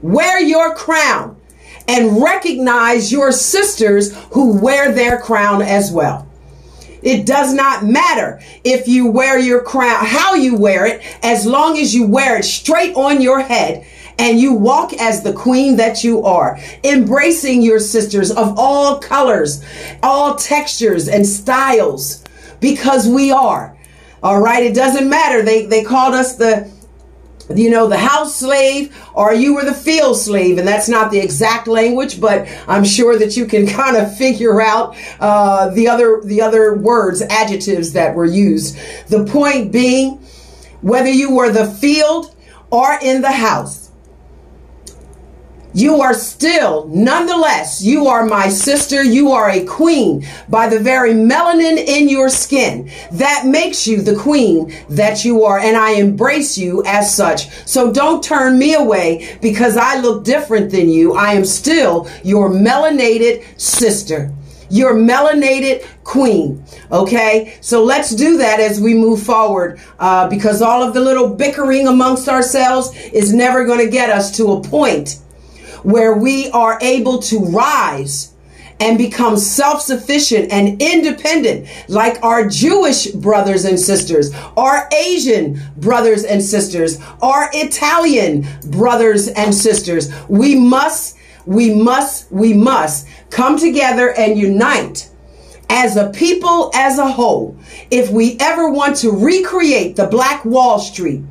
Wear 0.00 0.40
your 0.40 0.76
crown 0.76 1.36
and 1.88 2.22
recognize 2.22 3.10
your 3.10 3.32
sisters 3.32 4.16
who 4.30 4.60
wear 4.60 4.92
their 4.92 5.20
crown 5.20 5.60
as 5.60 5.90
well. 5.90 6.28
It 7.02 7.26
does 7.26 7.52
not 7.52 7.84
matter 7.84 8.40
if 8.62 8.86
you 8.86 9.10
wear 9.10 9.40
your 9.40 9.60
crown, 9.62 10.06
how 10.06 10.34
you 10.34 10.56
wear 10.56 10.86
it, 10.86 11.02
as 11.24 11.46
long 11.46 11.78
as 11.78 11.92
you 11.92 12.06
wear 12.06 12.38
it 12.38 12.44
straight 12.44 12.94
on 12.94 13.20
your 13.20 13.40
head 13.40 13.84
and 14.18 14.40
you 14.40 14.52
walk 14.52 14.92
as 14.94 15.22
the 15.22 15.32
queen 15.32 15.76
that 15.76 16.02
you 16.02 16.24
are, 16.24 16.58
embracing 16.84 17.62
your 17.62 17.78
sisters 17.78 18.30
of 18.30 18.58
all 18.58 18.98
colors, 18.98 19.64
all 20.02 20.34
textures 20.34 21.08
and 21.08 21.26
styles, 21.26 22.24
because 22.60 23.08
we 23.08 23.30
are. 23.30 23.76
All 24.22 24.40
right. 24.40 24.64
It 24.64 24.74
doesn't 24.74 25.08
matter. 25.08 25.42
They, 25.42 25.66
they 25.66 25.84
called 25.84 26.14
us 26.14 26.34
the, 26.34 26.68
you 27.54 27.70
know, 27.70 27.86
the 27.86 27.96
house 27.96 28.34
slave 28.34 28.96
or 29.14 29.32
you 29.32 29.54
were 29.54 29.64
the 29.64 29.74
field 29.74 30.18
slave. 30.18 30.58
And 30.58 30.66
that's 30.66 30.88
not 30.88 31.12
the 31.12 31.20
exact 31.20 31.68
language, 31.68 32.20
but 32.20 32.48
I'm 32.66 32.84
sure 32.84 33.16
that 33.16 33.36
you 33.36 33.46
can 33.46 33.66
kind 33.68 33.96
of 33.96 34.16
figure 34.16 34.60
out, 34.60 34.96
uh, 35.20 35.70
the 35.70 35.88
other, 35.88 36.20
the 36.24 36.42
other 36.42 36.74
words, 36.74 37.22
adjectives 37.22 37.92
that 37.92 38.16
were 38.16 38.26
used. 38.26 38.76
The 39.06 39.24
point 39.24 39.70
being, 39.70 40.16
whether 40.80 41.10
you 41.10 41.34
were 41.34 41.52
the 41.52 41.66
field 41.66 42.34
or 42.70 42.98
in 43.00 43.22
the 43.22 43.32
house, 43.32 43.87
you 45.78 46.00
are 46.00 46.14
still, 46.14 46.88
nonetheless, 46.88 47.82
you 47.82 48.06
are 48.08 48.24
my 48.24 48.48
sister. 48.48 49.02
You 49.02 49.32
are 49.32 49.50
a 49.50 49.64
queen 49.64 50.26
by 50.48 50.68
the 50.68 50.80
very 50.80 51.12
melanin 51.12 51.76
in 51.76 52.08
your 52.08 52.28
skin. 52.28 52.90
That 53.12 53.46
makes 53.46 53.86
you 53.86 54.02
the 54.02 54.16
queen 54.16 54.74
that 54.88 55.24
you 55.24 55.44
are. 55.44 55.58
And 55.58 55.76
I 55.76 55.92
embrace 55.92 56.58
you 56.58 56.82
as 56.84 57.14
such. 57.14 57.48
So 57.66 57.92
don't 57.92 58.22
turn 58.22 58.58
me 58.58 58.74
away 58.74 59.38
because 59.40 59.76
I 59.76 60.00
look 60.00 60.24
different 60.24 60.70
than 60.70 60.88
you. 60.88 61.14
I 61.14 61.34
am 61.34 61.44
still 61.44 62.08
your 62.24 62.50
melanated 62.50 63.44
sister 63.60 64.32
your 64.70 64.94
melanated 64.94 65.86
queen. 66.04 66.62
Okay, 66.92 67.56
so 67.62 67.82
let's 67.82 68.14
do 68.14 68.36
that 68.36 68.60
as 68.60 68.78
we 68.78 68.92
move 68.92 69.22
forward 69.22 69.80
uh, 69.98 70.28
because 70.28 70.60
all 70.60 70.82
of 70.82 70.92
the 70.92 71.00
little 71.00 71.34
bickering 71.34 71.86
amongst 71.88 72.28
ourselves 72.28 72.94
is 73.14 73.32
never 73.32 73.64
going 73.64 73.84
to 73.84 73.90
get 73.90 74.10
us 74.10 74.36
to 74.36 74.52
a 74.52 74.62
point 74.62 75.20
where 75.82 76.14
we 76.14 76.50
are 76.50 76.78
able 76.80 77.20
to 77.22 77.38
rise 77.40 78.34
and 78.80 78.96
become 78.96 79.36
self 79.36 79.80
sufficient 79.80 80.52
and 80.52 80.80
independent, 80.80 81.68
like 81.88 82.22
our 82.22 82.48
Jewish 82.48 83.06
brothers 83.08 83.64
and 83.64 83.78
sisters, 83.78 84.32
our 84.56 84.88
Asian 84.94 85.60
brothers 85.76 86.24
and 86.24 86.42
sisters, 86.42 87.00
our 87.20 87.50
Italian 87.52 88.46
brothers 88.70 89.28
and 89.28 89.54
sisters. 89.54 90.10
We 90.28 90.54
must, 90.54 91.16
we 91.46 91.74
must, 91.74 92.30
we 92.30 92.52
must 92.54 93.08
come 93.30 93.58
together 93.58 94.14
and 94.16 94.38
unite 94.38 95.10
as 95.70 95.96
a 95.96 96.10
people 96.10 96.70
as 96.74 96.98
a 96.98 97.08
whole. 97.08 97.56
If 97.90 98.10
we 98.10 98.36
ever 98.40 98.70
want 98.70 98.96
to 98.98 99.10
recreate 99.10 99.96
the 99.96 100.06
Black 100.06 100.44
Wall 100.44 100.78
Street, 100.78 101.22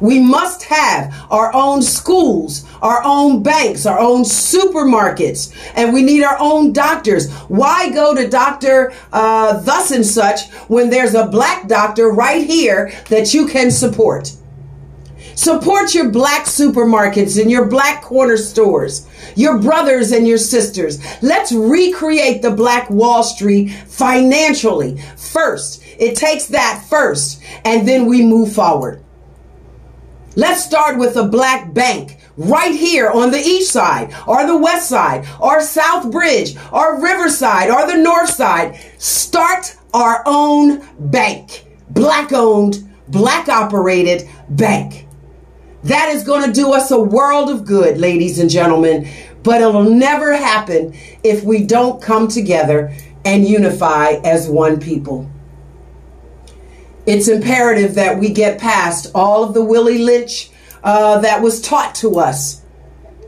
we 0.00 0.20
must 0.20 0.64
have 0.64 1.14
our 1.30 1.54
own 1.54 1.82
schools, 1.82 2.66
our 2.82 3.02
own 3.04 3.42
banks, 3.42 3.86
our 3.86 3.98
own 3.98 4.22
supermarkets, 4.22 5.54
and 5.74 5.92
we 5.92 6.02
need 6.02 6.22
our 6.22 6.36
own 6.40 6.72
doctors. 6.72 7.32
Why 7.48 7.90
go 7.90 8.14
to 8.14 8.28
Dr. 8.28 8.92
Uh, 9.12 9.60
thus 9.60 9.90
and 9.90 10.06
such 10.06 10.50
when 10.68 10.90
there's 10.90 11.14
a 11.14 11.26
black 11.26 11.68
doctor 11.68 12.10
right 12.10 12.46
here 12.46 12.92
that 13.08 13.34
you 13.34 13.46
can 13.46 13.70
support? 13.70 14.32
Support 15.38 15.94
your 15.94 16.10
black 16.10 16.46
supermarkets 16.46 17.40
and 17.40 17.48
your 17.48 17.66
black 17.66 18.02
corner 18.02 18.36
stores, 18.36 19.06
your 19.36 19.60
brothers 19.60 20.10
and 20.10 20.26
your 20.26 20.36
sisters. 20.36 20.98
Let's 21.22 21.52
recreate 21.52 22.42
the 22.42 22.50
Black 22.50 22.90
Wall 22.90 23.22
Street 23.22 23.68
financially 23.86 25.00
first. 25.16 25.84
It 25.96 26.16
takes 26.16 26.46
that 26.46 26.84
first, 26.90 27.40
and 27.64 27.86
then 27.86 28.06
we 28.06 28.22
move 28.22 28.52
forward. 28.52 29.04
Let's 30.38 30.64
start 30.64 30.98
with 31.00 31.16
a 31.16 31.26
black 31.26 31.74
bank 31.74 32.16
right 32.36 32.72
here 32.72 33.10
on 33.10 33.32
the 33.32 33.40
east 33.40 33.72
side 33.72 34.14
or 34.24 34.46
the 34.46 34.56
west 34.56 34.88
side 34.88 35.26
or 35.40 35.60
South 35.60 36.12
Bridge 36.12 36.56
or 36.70 37.02
Riverside 37.02 37.70
or 37.70 37.88
the 37.88 38.00
north 38.00 38.30
side. 38.30 38.78
Start 38.98 39.76
our 39.92 40.22
own 40.26 40.86
bank. 41.10 41.66
Black 41.90 42.32
owned, 42.32 42.88
black 43.08 43.48
operated 43.48 44.28
bank. 44.50 45.08
That 45.82 46.10
is 46.10 46.22
going 46.22 46.46
to 46.46 46.52
do 46.52 46.72
us 46.72 46.92
a 46.92 47.00
world 47.00 47.50
of 47.50 47.64
good, 47.64 47.98
ladies 47.98 48.38
and 48.38 48.48
gentlemen, 48.48 49.08
but 49.42 49.60
it'll 49.60 49.90
never 49.90 50.36
happen 50.36 50.96
if 51.24 51.42
we 51.42 51.66
don't 51.66 52.00
come 52.00 52.28
together 52.28 52.94
and 53.24 53.44
unify 53.44 54.10
as 54.22 54.48
one 54.48 54.78
people 54.78 55.28
it's 57.06 57.28
imperative 57.28 57.94
that 57.94 58.18
we 58.18 58.30
get 58.30 58.58
past 58.60 59.10
all 59.14 59.44
of 59.44 59.54
the 59.54 59.64
Willie 59.64 59.98
Lynch 59.98 60.50
uh, 60.82 61.20
that 61.20 61.42
was 61.42 61.60
taught 61.60 61.94
to 61.96 62.18
us. 62.18 62.62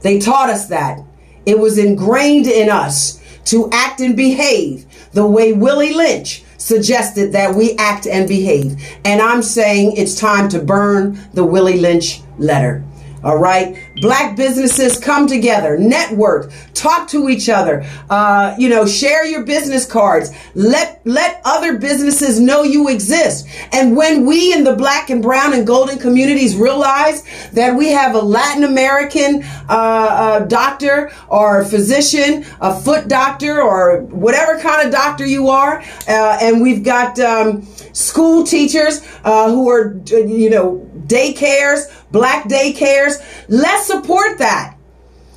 They 0.03 0.19
taught 0.19 0.51
us 0.51 0.69
that. 0.69 1.01
It 1.47 1.59
was 1.59 1.79
ingrained 1.79 2.47
in 2.47 2.69
us 2.69 3.21
to 3.47 3.69
act 3.73 4.01
and 4.01 4.17
behave 4.17 4.87
the 5.13 5.27
way 5.27 5.53
Willie 5.53 5.95
Lynch 5.95 6.45
suggested 6.59 7.33
that 7.33 7.55
we 7.55 7.75
act 7.77 8.07
and 8.07 8.29
behave. 8.29 8.77
And 9.05 9.21
I'm 9.21 9.43
saying 9.43 9.97
it's 9.97 10.15
time 10.15 10.49
to 10.51 10.61
burn 10.61 11.19
the 11.33 11.45
Willie 11.45 11.81
Lynch 11.81 12.21
letter. 12.39 12.85
All 13.25 13.39
right. 13.39 13.77
Black 14.01 14.37
businesses 14.37 14.99
come 14.99 15.27
together, 15.27 15.77
network, 15.79 16.51
talk 16.75 17.09
to 17.09 17.29
each 17.29 17.49
other, 17.49 17.85
uh, 18.09 18.55
you 18.59 18.69
know, 18.69 18.87
share 18.87 19.27
your 19.27 19.45
business 19.45 19.85
cards. 19.85 20.31
Let, 20.55 21.03
let 21.05 21.41
other 21.45 21.79
businesses 21.79 22.41
know 22.41 22.63
you 22.63 22.89
exist. 22.89 23.47
And 23.73 23.97
when 23.97 24.25
we 24.25 24.53
in 24.53 24.65
the 24.65 24.75
black 24.75 25.11
and 25.11 25.23
brown 25.23 25.53
and 25.53 25.67
golden 25.67 25.99
communities 25.99 26.57
realize 26.57 27.25
that 27.51 27.77
we 27.77 27.89
have 27.89 28.15
a 28.15 28.21
Latin 28.21 28.65
American, 28.65 29.43
uh, 29.43 29.67
uh, 29.69 30.39
doctor 30.41 31.13
or 31.29 31.61
a 31.61 31.65
physician, 31.65 32.47
a 32.61 32.81
foot 32.81 33.09
doctor 33.09 33.61
or 33.61 34.03
whatever 34.03 34.59
kind 34.61 34.87
of 34.87 34.93
doctor 34.93 35.27
you 35.27 35.49
are, 35.49 35.83
uh, 36.09 36.39
and 36.41 36.63
we've 36.63 36.83
got, 36.83 37.19
um, 37.21 37.63
school 37.93 38.45
teachers, 38.45 39.07
uh, 39.25 39.51
who 39.51 39.69
are, 39.69 40.01
you 40.07 40.49
know, 40.49 40.87
daycares, 41.07 41.91
black 42.13 42.49
daycares. 42.49 43.21
Let's 43.49 43.90
support 43.91 44.39
that. 44.39 44.77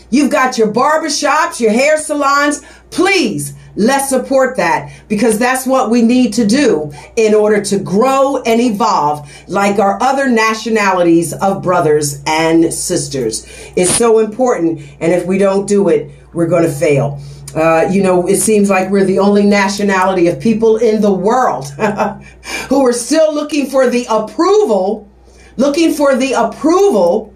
You've 0.09 0.31
got 0.31 0.57
your 0.57 0.71
barbershops, 0.71 1.59
your 1.59 1.71
hair 1.71 1.97
salons. 1.97 2.61
Please, 2.91 3.55
let's 3.75 4.09
support 4.09 4.57
that 4.57 4.91
because 5.07 5.39
that's 5.39 5.65
what 5.65 5.89
we 5.89 6.03
need 6.03 6.33
to 6.33 6.45
do 6.45 6.93
in 7.15 7.33
order 7.33 7.63
to 7.63 7.79
grow 7.79 8.41
and 8.43 8.61
evolve 8.61 9.27
like 9.47 9.79
our 9.79 10.01
other 10.03 10.29
nationalities 10.29 11.33
of 11.33 11.63
brothers 11.63 12.21
and 12.27 12.71
sisters. 12.71 13.47
It's 13.75 13.95
so 13.95 14.19
important. 14.19 14.81
And 14.99 15.11
if 15.11 15.25
we 15.25 15.39
don't 15.39 15.67
do 15.67 15.89
it, 15.89 16.11
we're 16.33 16.47
going 16.47 16.63
to 16.63 16.71
fail. 16.71 17.19
Uh, 17.55 17.87
you 17.91 18.03
know, 18.03 18.27
it 18.27 18.37
seems 18.37 18.69
like 18.69 18.89
we're 18.91 19.05
the 19.05 19.19
only 19.19 19.45
nationality 19.45 20.27
of 20.27 20.39
people 20.39 20.77
in 20.77 21.01
the 21.01 21.13
world 21.13 21.69
who 22.69 22.85
are 22.85 22.93
still 22.93 23.33
looking 23.33 23.67
for 23.67 23.89
the 23.89 24.05
approval 24.09 25.09
looking 25.57 25.93
for 25.93 26.15
the 26.15 26.33
approval 26.33 27.32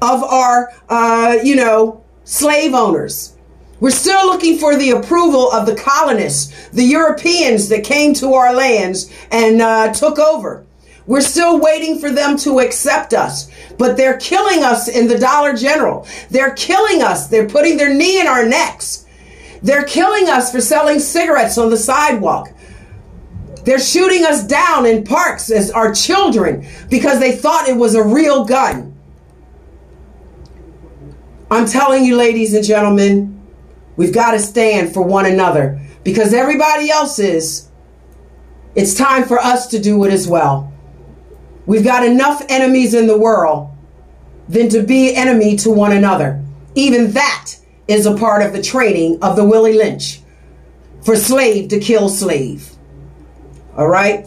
of 0.00 0.22
our, 0.22 0.72
uh, 0.88 1.38
you 1.42 1.56
know, 1.56 2.04
slave 2.24 2.74
owners. 2.74 3.36
We're 3.80 3.90
still 3.90 4.26
looking 4.26 4.58
for 4.58 4.76
the 4.76 4.90
approval 4.90 5.52
of 5.52 5.66
the 5.66 5.76
colonists, 5.76 6.68
the 6.70 6.84
Europeans 6.84 7.68
that 7.68 7.84
came 7.84 8.12
to 8.14 8.34
our 8.34 8.52
lands 8.52 9.10
and 9.30 9.62
uh, 9.62 9.92
took 9.92 10.18
over. 10.18 10.66
We're 11.06 11.20
still 11.22 11.58
waiting 11.58 11.98
for 11.98 12.10
them 12.10 12.36
to 12.38 12.60
accept 12.60 13.14
us, 13.14 13.50
but 13.78 13.96
they're 13.96 14.18
killing 14.18 14.62
us 14.62 14.88
in 14.88 15.08
the 15.08 15.18
Dollar 15.18 15.54
General. 15.54 16.06
They're 16.28 16.54
killing 16.54 17.02
us. 17.02 17.28
They're 17.28 17.48
putting 17.48 17.78
their 17.78 17.94
knee 17.94 18.20
in 18.20 18.26
our 18.26 18.46
necks. 18.46 19.06
They're 19.62 19.84
killing 19.84 20.28
us 20.28 20.52
for 20.52 20.60
selling 20.60 20.98
cigarettes 20.98 21.56
on 21.56 21.70
the 21.70 21.78
sidewalk. 21.78 22.50
They're 23.64 23.78
shooting 23.78 24.24
us 24.24 24.46
down 24.46 24.86
in 24.86 25.04
parks 25.04 25.50
as 25.50 25.70
our 25.70 25.94
children 25.94 26.66
because 26.90 27.20
they 27.20 27.36
thought 27.36 27.68
it 27.68 27.76
was 27.76 27.94
a 27.94 28.02
real 28.02 28.44
gun. 28.44 28.97
I'm 31.50 31.66
telling 31.66 32.04
you, 32.04 32.16
ladies 32.16 32.52
and 32.54 32.64
gentlemen, 32.64 33.40
we've 33.96 34.12
got 34.12 34.32
to 34.32 34.38
stand 34.38 34.92
for 34.92 35.02
one 35.02 35.24
another 35.24 35.80
because 36.04 36.34
everybody 36.34 36.90
else 36.90 37.18
is. 37.18 37.68
It's 38.74 38.94
time 38.94 39.24
for 39.24 39.38
us 39.38 39.68
to 39.68 39.78
do 39.78 40.04
it 40.04 40.12
as 40.12 40.28
well. 40.28 40.72
We've 41.66 41.84
got 41.84 42.04
enough 42.04 42.42
enemies 42.48 42.94
in 42.94 43.06
the 43.06 43.18
world 43.18 43.74
than 44.48 44.68
to 44.70 44.82
be 44.82 45.14
enemy 45.14 45.56
to 45.56 45.70
one 45.70 45.92
another. 45.92 46.42
Even 46.74 47.12
that 47.12 47.56
is 47.88 48.06
a 48.06 48.16
part 48.16 48.42
of 48.42 48.52
the 48.52 48.62
training 48.62 49.22
of 49.22 49.36
the 49.36 49.44
Willie 49.44 49.74
Lynch 49.74 50.20
for 51.02 51.16
slave 51.16 51.70
to 51.70 51.80
kill 51.80 52.08
slave. 52.08 52.70
All 53.76 53.88
right. 53.88 54.26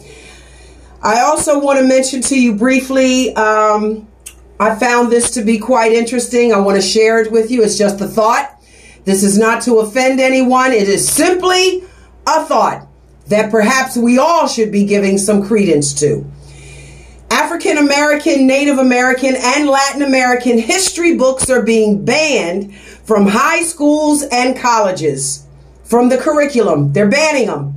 I 1.02 1.20
also 1.22 1.60
want 1.60 1.78
to 1.78 1.84
mention 1.86 2.20
to 2.22 2.40
you 2.40 2.56
briefly. 2.56 3.34
Um, 3.34 4.08
I 4.60 4.74
found 4.74 5.10
this 5.10 5.32
to 5.32 5.42
be 5.42 5.58
quite 5.58 5.92
interesting. 5.92 6.52
I 6.52 6.60
want 6.60 6.80
to 6.80 6.86
share 6.86 7.20
it 7.20 7.32
with 7.32 7.50
you. 7.50 7.62
It's 7.62 7.78
just 7.78 8.00
a 8.00 8.06
thought. 8.06 8.60
This 9.04 9.22
is 9.22 9.36
not 9.36 9.62
to 9.62 9.78
offend 9.78 10.20
anyone. 10.20 10.72
It 10.72 10.88
is 10.88 11.08
simply 11.08 11.82
a 12.26 12.44
thought 12.44 12.86
that 13.26 13.50
perhaps 13.50 13.96
we 13.96 14.18
all 14.18 14.46
should 14.46 14.70
be 14.70 14.84
giving 14.84 15.18
some 15.18 15.46
credence 15.46 15.94
to. 16.00 16.24
African 17.30 17.78
American, 17.78 18.46
Native 18.46 18.78
American, 18.78 19.34
and 19.36 19.68
Latin 19.68 20.02
American 20.02 20.58
history 20.58 21.16
books 21.16 21.48
are 21.48 21.62
being 21.62 22.04
banned 22.04 22.76
from 22.76 23.26
high 23.26 23.62
schools 23.62 24.22
and 24.22 24.56
colleges 24.56 25.46
from 25.82 26.08
the 26.08 26.18
curriculum. 26.18 26.92
They're 26.92 27.08
banning 27.08 27.46
them. 27.46 27.74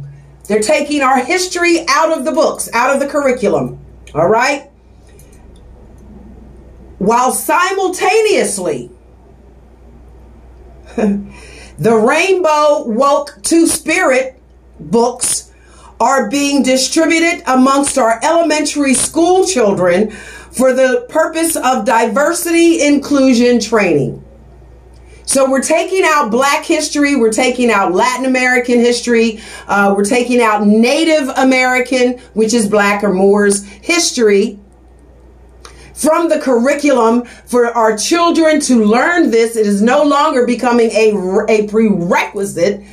They're 0.47 0.61
taking 0.61 1.01
our 1.01 1.23
history 1.23 1.85
out 1.89 2.15
of 2.15 2.25
the 2.25 2.31
books, 2.31 2.69
out 2.73 2.93
of 2.93 2.99
the 2.99 3.07
curriculum. 3.07 3.79
All 4.13 4.27
right? 4.27 4.69
While 7.05 7.33
simultaneously, 7.33 8.89
the 10.95 11.27
Rainbow 11.77 12.87
Woke 12.87 13.37
Two 13.43 13.67
Spirit 13.67 14.41
books 14.79 15.53
are 15.99 16.31
being 16.31 16.63
distributed 16.63 17.43
amongst 17.45 17.99
our 17.99 18.19
elementary 18.23 18.95
school 18.95 19.45
children 19.45 20.09
for 20.09 20.73
the 20.73 21.05
purpose 21.07 21.55
of 21.55 21.85
diversity 21.85 22.81
inclusion 22.81 23.59
training. 23.59 24.25
So 25.25 25.47
we're 25.47 25.61
taking 25.61 26.01
out 26.03 26.31
black 26.31 26.65
history, 26.65 27.15
we're 27.15 27.31
taking 27.31 27.69
out 27.69 27.93
Latin 27.93 28.25
American 28.25 28.79
history, 28.79 29.41
uh, 29.67 29.93
we're 29.95 30.05
taking 30.05 30.41
out 30.41 30.65
Native 30.65 31.29
American, 31.37 32.17
which 32.33 32.55
is 32.55 32.67
black 32.67 33.03
or 33.03 33.13
Moors 33.13 33.63
history 33.63 34.59
from 35.95 36.29
the 36.29 36.39
curriculum 36.39 37.25
for 37.45 37.67
our 37.67 37.97
children 37.97 38.59
to 38.59 38.85
learn 38.85 39.31
this. 39.31 39.55
It 39.55 39.65
is 39.65 39.81
no 39.81 40.03
longer 40.03 40.45
becoming 40.45 40.91
a, 40.91 41.45
a 41.49 41.67
prerequisite 41.67 42.83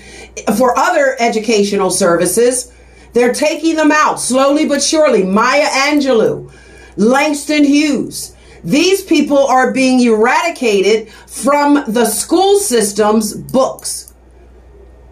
for 0.56 0.78
other 0.78 1.16
educational 1.18 1.90
services. 1.90 2.72
They're 3.12 3.34
taking 3.34 3.76
them 3.76 3.92
out 3.92 4.20
slowly 4.20 4.66
but 4.66 4.82
surely. 4.82 5.24
Maya 5.24 5.66
Angelou, 5.66 6.50
Langston 6.96 7.64
Hughes, 7.64 8.34
these 8.64 9.02
people 9.02 9.38
are 9.38 9.72
being 9.72 10.00
eradicated 10.00 11.10
from 11.10 11.84
the 11.88 12.06
school 12.06 12.58
system's 12.58 13.34
books. 13.34 14.14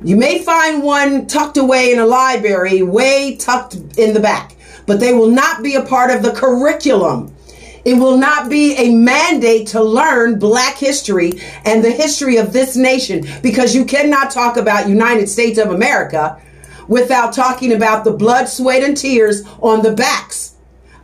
You 0.03 0.17
may 0.17 0.39
find 0.39 0.83
one 0.83 1.27
tucked 1.27 1.59
away 1.59 1.93
in 1.93 1.99
a 1.99 2.07
library, 2.07 2.83
way 2.83 3.37
tucked 3.37 3.75
in 3.99 4.15
the 4.15 4.21
back, 4.21 4.57
but 4.87 4.99
they 4.99 5.13
will 5.13 5.31
not 5.31 5.63
be 5.63 5.75
a 5.75 5.83
part 5.83 6.11
of 6.11 6.23
the 6.23 6.33
curriculum. 6.33 7.35
It 7.85 7.95
will 7.95 8.19
not 8.19 8.51
be 8.51 8.75
a 8.77 8.95
mandate 8.95 9.69
to 9.69 9.83
learn 9.83 10.39
black 10.39 10.77
history 10.77 11.33
and 11.65 11.83
the 11.83 11.91
history 11.91 12.37
of 12.37 12.53
this 12.53 12.77
nation 12.77 13.27
because 13.43 13.75
you 13.75 13.85
cannot 13.85 14.31
talk 14.31 14.57
about 14.57 14.89
United 14.89 15.29
States 15.29 15.59
of 15.59 15.71
America 15.71 16.41
without 16.89 17.33
talking 17.33 17.73
about 17.73 18.05
the 18.05 18.11
blood, 18.11 18.49
sweat, 18.49 18.83
and 18.83 18.97
tears 18.97 19.43
on 19.61 19.83
the 19.83 19.93
backs 19.93 20.57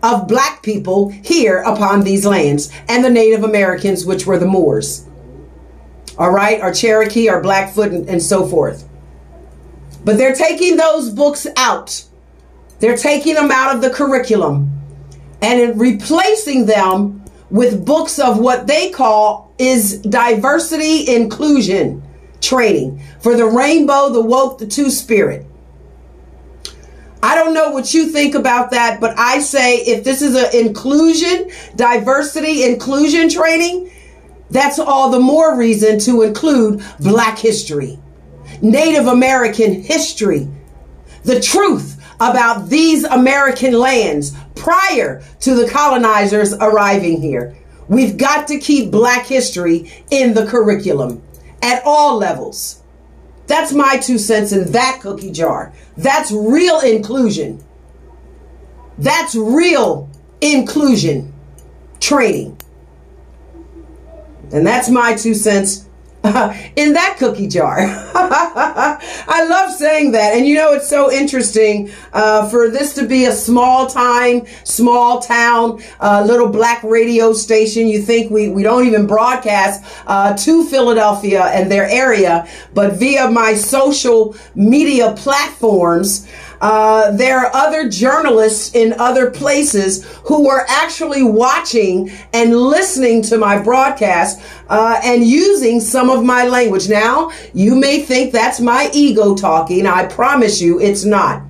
of 0.03 0.29
black 0.29 0.63
people 0.63 1.09
here 1.09 1.59
upon 1.59 2.03
these 2.03 2.27
lands 2.27 2.71
and 2.89 3.05
the 3.05 3.11
Native 3.11 3.45
Americans, 3.45 4.05
which 4.05 4.27
were 4.27 4.39
the 4.39 4.47
Moors. 4.47 5.07
All 6.19 6.31
right, 6.31 6.61
our 6.61 6.73
Cherokee, 6.73 7.29
our 7.29 7.41
Blackfoot, 7.41 7.93
and, 7.93 8.09
and 8.09 8.23
so 8.23 8.47
forth. 8.47 8.89
But 10.05 10.19
they're 10.19 10.35
taking 10.35 10.77
those 10.77 11.11
books 11.11 11.47
out. 11.57 12.05
They're 12.81 12.97
taking 12.97 13.35
them 13.35 13.51
out 13.51 13.75
of 13.75 13.83
the 13.83 13.91
curriculum 13.91 14.76
and 15.43 15.61
in 15.61 15.79
replacing 15.79 16.67
them 16.67 17.25
with 17.51 17.85
books 17.85 18.19
of 18.19 18.39
what 18.39 18.67
they 18.67 18.91
call 18.91 19.53
is 19.59 19.99
diversity 20.03 21.15
inclusion 21.15 22.03
training 22.41 23.01
for 23.21 23.37
the 23.37 23.47
rainbow, 23.47 24.11
the 24.11 24.21
woke, 24.21 24.59
the 24.59 24.67
two 24.67 24.91
spirit. 24.91 25.47
I 27.23 27.35
don't 27.35 27.55
know 27.55 27.71
what 27.71 27.93
you 27.95 28.07
think 28.07 28.35
about 28.35 28.71
that, 28.71 29.01
but 29.01 29.19
I 29.19 29.41
say 29.41 29.79
if 29.79 30.05
this 30.05 30.23
is 30.23 30.37
an 30.37 30.67
inclusion, 30.67 31.51
diversity, 31.75 32.65
inclusion 32.65 33.29
training, 33.29 33.91
that's 34.51 34.79
all 34.79 35.11
the 35.11 35.19
more 35.19 35.57
reason 35.57 35.99
to 36.01 36.23
include 36.23 36.85
Black 37.01 37.39
history, 37.39 37.99
Native 38.63 39.07
American 39.07 39.83
history, 39.83 40.49
the 41.25 41.41
truth 41.41 42.01
about 42.21 42.69
these 42.69 43.05
American 43.05 43.73
lands 43.73 44.33
prior 44.57 45.23
to 45.41 45.55
the 45.55 45.69
colonizers 45.69 46.55
arriving 46.55 47.21
here. 47.21 47.57
We've 47.89 48.17
got 48.17 48.49
to 48.49 48.59
keep 48.59 48.91
Black 48.91 49.27
history 49.27 49.93
in 50.11 50.35
the 50.35 50.47
curriculum 50.47 51.23
at 51.63 51.83
all 51.85 52.17
levels. 52.17 52.83
That's 53.47 53.73
my 53.73 53.99
two 53.99 54.19
cents 54.19 54.53
in 54.53 54.73
that 54.73 54.99
cookie 55.01 55.31
jar. 55.31 55.73
That's 55.97 56.33
real 56.33 56.81
inclusion. 56.81 57.63
That's 58.99 59.35
real 59.37 60.11
inclusion 60.41 61.33
training. 62.01 62.59
And 64.53 64.67
that's 64.67 64.89
my 64.89 65.15
two 65.15 65.35
cents 65.35 65.86
in 66.77 66.93
that 66.95 67.17
cookie 67.19 67.47
jar. 67.47 67.77
I 68.15 69.47
love 69.49 69.73
saying 69.73 70.13
that. 70.13 70.35
And 70.35 70.47
you 70.47 70.57
know, 70.57 70.73
it's 70.73 70.89
so 70.89 71.11
interesting 71.11 71.91
uh, 72.13 72.49
for 72.49 72.69
this 72.69 72.95
to 72.95 73.07
be 73.07 73.27
a 73.27 73.33
small 73.33 73.87
time, 73.87 74.47
small 74.65 75.21
town, 75.21 75.83
uh, 76.01 76.25
little 76.27 76.49
black 76.49 76.83
radio 76.83 77.33
station. 77.33 77.87
You 77.87 78.03
think 78.03 78.31
we, 78.31 78.49
we 78.49 78.63
don't 78.63 78.87
even 78.87 79.07
broadcast 79.07 79.85
uh, 80.07 80.37
to 80.39 80.65
Philadelphia 80.67 81.45
and 81.45 81.71
their 81.71 81.89
area, 81.89 82.49
but 82.75 82.95
via 82.95 83.31
my 83.31 83.55
social 83.55 84.35
media 84.55 85.15
platforms, 85.17 86.27
uh, 86.61 87.11
there 87.13 87.39
are 87.39 87.55
other 87.55 87.89
journalists 87.89 88.75
in 88.75 88.95
other 88.95 89.31
places 89.31 90.05
who 90.25 90.49
are 90.49 90.65
actually 90.69 91.23
watching 91.23 92.11
and 92.33 92.57
listening 92.57 93.23
to 93.23 93.39
my 93.39 93.61
broadcast 93.61 94.41
uh, 94.69 95.01
and 95.05 95.25
using 95.25 95.81
some 95.81 96.11
of 96.11 96.25
my 96.25 96.47
language. 96.47 96.89
Now, 96.89 97.31
you 97.53 97.75
may 97.75 98.03
think 98.03 98.33
that's 98.33 98.61
my 98.61 98.91
ego 98.93 99.35
talking. 99.35 99.87
I 99.87 100.07
promise 100.07 100.61
you 100.61 100.81
it's 100.81 101.05
not. 101.05 101.43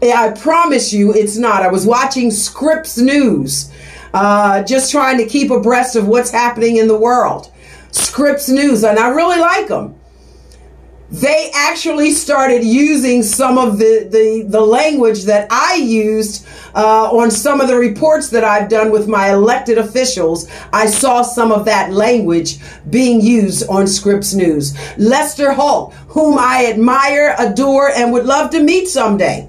I 0.00 0.30
promise 0.30 0.92
you 0.92 1.12
it's 1.12 1.36
not. 1.36 1.62
I 1.62 1.68
was 1.68 1.84
watching 1.84 2.30
Scripps 2.30 2.98
News, 2.98 3.72
uh, 4.14 4.62
just 4.62 4.92
trying 4.92 5.18
to 5.18 5.26
keep 5.26 5.50
abreast 5.50 5.96
of 5.96 6.06
what's 6.06 6.30
happening 6.30 6.76
in 6.76 6.86
the 6.86 6.96
world. 6.96 7.52
Scripps 7.90 8.48
News, 8.48 8.84
and 8.84 8.98
I 8.98 9.08
really 9.08 9.40
like 9.40 9.68
them 9.68 9.97
they 11.10 11.50
actually 11.54 12.10
started 12.10 12.62
using 12.62 13.22
some 13.22 13.56
of 13.56 13.78
the, 13.78 14.06
the, 14.10 14.44
the 14.46 14.60
language 14.60 15.24
that 15.24 15.46
I 15.50 15.76
used 15.76 16.46
uh, 16.74 17.10
on 17.10 17.30
some 17.30 17.60
of 17.60 17.68
the 17.68 17.76
reports 17.76 18.28
that 18.30 18.44
I've 18.44 18.68
done 18.68 18.90
with 18.90 19.08
my 19.08 19.30
elected 19.30 19.78
officials. 19.78 20.50
I 20.72 20.86
saw 20.86 21.22
some 21.22 21.50
of 21.50 21.64
that 21.64 21.92
language 21.92 22.58
being 22.90 23.22
used 23.22 23.66
on 23.68 23.86
Scripps 23.86 24.34
News. 24.34 24.76
Lester 24.98 25.52
Holt, 25.52 25.94
whom 26.08 26.36
I 26.38 26.66
admire, 26.66 27.34
adore, 27.38 27.88
and 27.90 28.12
would 28.12 28.26
love 28.26 28.50
to 28.50 28.62
meet 28.62 28.86
someday. 28.88 29.48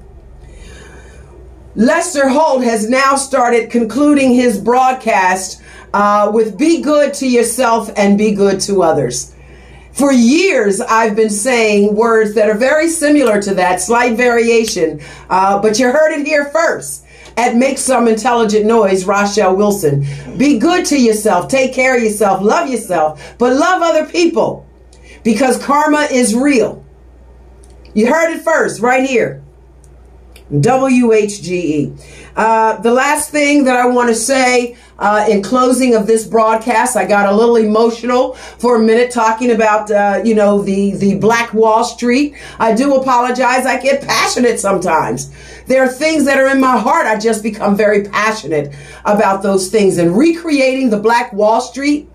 Lester 1.75 2.29
Holt 2.29 2.63
has 2.63 2.89
now 2.89 3.15
started 3.15 3.69
concluding 3.69 4.33
his 4.33 4.59
broadcast 4.59 5.61
uh, 5.93 6.31
with 6.33 6.57
be 6.57 6.81
good 6.81 7.13
to 7.15 7.27
yourself 7.27 7.91
and 7.97 8.17
be 8.17 8.33
good 8.33 8.61
to 8.61 8.81
others. 8.81 9.35
For 9.93 10.11
years, 10.11 10.79
I've 10.81 11.15
been 11.15 11.29
saying 11.29 11.95
words 11.95 12.33
that 12.35 12.49
are 12.49 12.57
very 12.57 12.89
similar 12.89 13.41
to 13.41 13.53
that, 13.55 13.81
slight 13.81 14.15
variation, 14.15 15.01
uh, 15.29 15.61
but 15.61 15.79
you 15.79 15.91
heard 15.91 16.17
it 16.17 16.25
here 16.25 16.45
first. 16.45 17.05
At 17.37 17.55
Make 17.55 17.77
Some 17.77 18.07
Intelligent 18.07 18.65
Noise, 18.65 19.05
Rachelle 19.05 19.55
Wilson. 19.55 20.05
Be 20.37 20.59
good 20.59 20.85
to 20.87 21.01
yourself, 21.01 21.47
take 21.47 21.73
care 21.73 21.95
of 21.95 22.03
yourself, 22.03 22.41
love 22.41 22.69
yourself, 22.69 23.35
but 23.37 23.55
love 23.55 23.81
other 23.81 24.05
people 24.05 24.67
because 25.23 25.63
karma 25.63 26.07
is 26.11 26.35
real. 26.35 26.83
You 27.93 28.07
heard 28.07 28.35
it 28.35 28.43
first, 28.43 28.81
right 28.81 29.07
here. 29.07 29.41
WHGE. 30.51 32.18
Uh, 32.35 32.79
the 32.81 32.91
last 32.91 33.31
thing 33.31 33.65
that 33.65 33.75
I 33.75 33.87
want 33.87 34.09
to 34.09 34.15
say 34.15 34.77
uh, 34.97 35.25
in 35.29 35.41
closing 35.41 35.95
of 35.95 36.07
this 36.07 36.25
broadcast, 36.25 36.95
I 36.95 37.05
got 37.05 37.31
a 37.31 37.35
little 37.35 37.55
emotional 37.55 38.33
for 38.33 38.75
a 38.75 38.79
minute 38.79 39.11
talking 39.11 39.51
about, 39.51 39.89
uh, 39.91 40.21
you 40.23 40.35
know, 40.35 40.61
the, 40.61 40.91
the 40.95 41.15
Black 41.15 41.53
Wall 41.53 41.83
Street. 41.83 42.35
I 42.59 42.73
do 42.73 42.95
apologize. 42.95 43.65
I 43.65 43.81
get 43.81 44.05
passionate 44.05 44.59
sometimes. 44.59 45.31
There 45.65 45.83
are 45.83 45.87
things 45.87 46.25
that 46.25 46.37
are 46.37 46.47
in 46.47 46.59
my 46.59 46.77
heart. 46.77 47.05
I 47.05 47.17
just 47.17 47.43
become 47.43 47.75
very 47.75 48.03
passionate 48.03 48.75
about 49.05 49.43
those 49.43 49.69
things. 49.69 49.97
And 49.97 50.17
recreating 50.17 50.89
the 50.89 50.99
Black 50.99 51.31
Wall 51.33 51.61
Street 51.61 52.09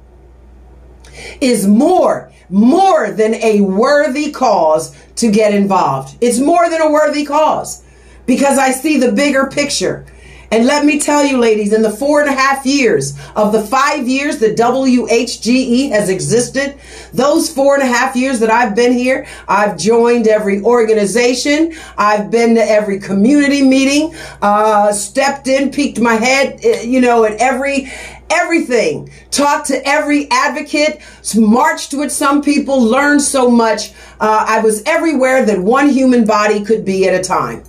is 1.40 1.66
more, 1.66 2.32
more 2.48 3.10
than 3.10 3.34
a 3.34 3.60
worthy 3.60 4.30
cause 4.32 4.96
to 5.16 5.30
get 5.30 5.54
involved. 5.54 6.16
It's 6.20 6.38
more 6.38 6.68
than 6.68 6.80
a 6.80 6.90
worthy 6.90 7.24
cause 7.24 7.83
because 8.26 8.58
I 8.58 8.70
see 8.70 8.98
the 8.98 9.12
bigger 9.12 9.46
picture. 9.46 10.06
And 10.54 10.66
let 10.66 10.84
me 10.84 11.00
tell 11.00 11.24
you, 11.24 11.38
ladies, 11.38 11.72
in 11.72 11.82
the 11.82 11.90
four 11.90 12.20
and 12.20 12.30
a 12.30 12.32
half 12.32 12.64
years 12.64 13.18
of 13.34 13.50
the 13.50 13.60
five 13.60 14.06
years 14.06 14.38
that 14.38 14.56
WHGE 14.56 15.90
has 15.90 16.08
existed, 16.08 16.78
those 17.12 17.52
four 17.52 17.74
and 17.74 17.82
a 17.82 17.86
half 17.86 18.14
years 18.14 18.38
that 18.38 18.50
I've 18.50 18.76
been 18.76 18.92
here, 18.92 19.26
I've 19.48 19.76
joined 19.76 20.28
every 20.28 20.62
organization. 20.62 21.74
I've 21.98 22.30
been 22.30 22.54
to 22.54 22.62
every 22.62 23.00
community 23.00 23.62
meeting, 23.62 24.14
uh, 24.42 24.92
stepped 24.92 25.48
in, 25.48 25.72
peeked 25.72 25.98
my 25.98 26.14
head, 26.14 26.60
uh, 26.64 26.82
you 26.82 27.00
know, 27.00 27.24
at 27.24 27.40
every, 27.40 27.90
everything. 28.30 29.10
Talked 29.32 29.66
to 29.68 29.84
every 29.84 30.30
advocate, 30.30 31.00
marched 31.34 31.94
with 31.94 32.12
some 32.12 32.42
people, 32.42 32.80
learned 32.80 33.22
so 33.22 33.50
much. 33.50 33.90
Uh, 34.20 34.44
I 34.46 34.60
was 34.60 34.84
everywhere 34.86 35.44
that 35.46 35.58
one 35.58 35.88
human 35.88 36.24
body 36.24 36.64
could 36.64 36.84
be 36.84 37.08
at 37.08 37.18
a 37.18 37.24
time. 37.24 37.64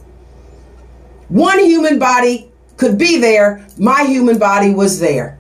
One 1.29 1.59
human 1.59 1.99
body 1.99 2.51
could 2.77 2.97
be 2.97 3.19
there, 3.19 3.65
my 3.77 4.03
human 4.03 4.37
body 4.37 4.73
was 4.73 4.99
there. 4.99 5.39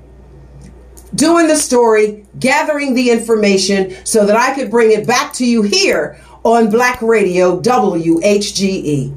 Doing 1.13 1.47
the 1.47 1.55
story, 1.55 2.25
gathering 2.39 2.93
the 2.93 3.09
information 3.09 3.95
so 4.05 4.25
that 4.25 4.35
I 4.35 4.53
could 4.55 4.71
bring 4.71 4.91
it 4.91 5.07
back 5.07 5.33
to 5.33 5.45
you 5.45 5.61
here 5.61 6.19
on 6.43 6.69
Black 6.69 7.01
Radio 7.01 7.59
WHGE. 7.59 9.15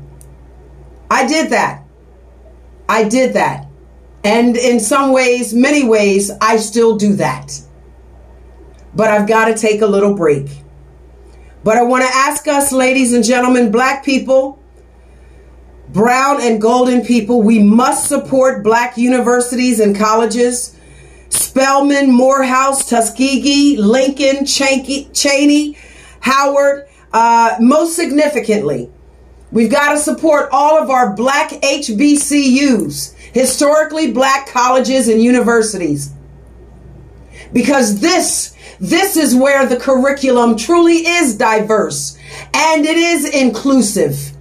I 1.10 1.26
did 1.26 1.50
that. 1.50 1.84
I 2.88 3.08
did 3.08 3.34
that. 3.34 3.66
And 4.24 4.56
in 4.56 4.80
some 4.80 5.12
ways, 5.12 5.54
many 5.54 5.86
ways, 5.86 6.30
I 6.40 6.56
still 6.56 6.96
do 6.96 7.14
that. 7.14 7.60
But 8.94 9.10
I've 9.10 9.28
got 9.28 9.46
to 9.46 9.56
take 9.56 9.80
a 9.80 9.86
little 9.86 10.14
break. 10.14 10.48
But 11.64 11.76
I 11.76 11.82
want 11.82 12.04
to 12.04 12.10
ask 12.10 12.48
us, 12.48 12.72
ladies 12.72 13.12
and 13.12 13.24
gentlemen, 13.24 13.70
black 13.70 14.04
people, 14.04 14.58
brown 15.92 16.40
and 16.40 16.60
golden 16.60 17.04
people, 17.04 17.42
we 17.42 17.62
must 17.62 18.08
support 18.08 18.62
black 18.62 18.96
universities 18.96 19.80
and 19.80 19.96
colleges. 19.96 20.74
Spelman, 21.30 22.10
Morehouse, 22.10 22.88
Tuskegee, 22.88 23.76
Lincoln, 23.76 24.44
Cheyney, 24.44 25.76
Howard. 26.20 26.86
Uh, 27.12 27.56
most 27.60 27.96
significantly, 27.96 28.90
we've 29.50 29.70
got 29.70 29.92
to 29.92 29.98
support 29.98 30.48
all 30.52 30.82
of 30.82 30.90
our 30.90 31.14
black 31.14 31.50
HBCUs, 31.50 33.14
historically 33.32 34.12
black 34.12 34.48
colleges 34.48 35.08
and 35.08 35.22
universities. 35.22 36.12
Because 37.52 38.00
this, 38.00 38.54
this 38.78 39.16
is 39.16 39.34
where 39.34 39.66
the 39.66 39.78
curriculum 39.78 40.56
truly 40.56 40.96
is 40.96 41.36
diverse 41.36 42.18
and 42.52 42.84
it 42.84 42.96
is 42.96 43.24
inclusive 43.24 44.32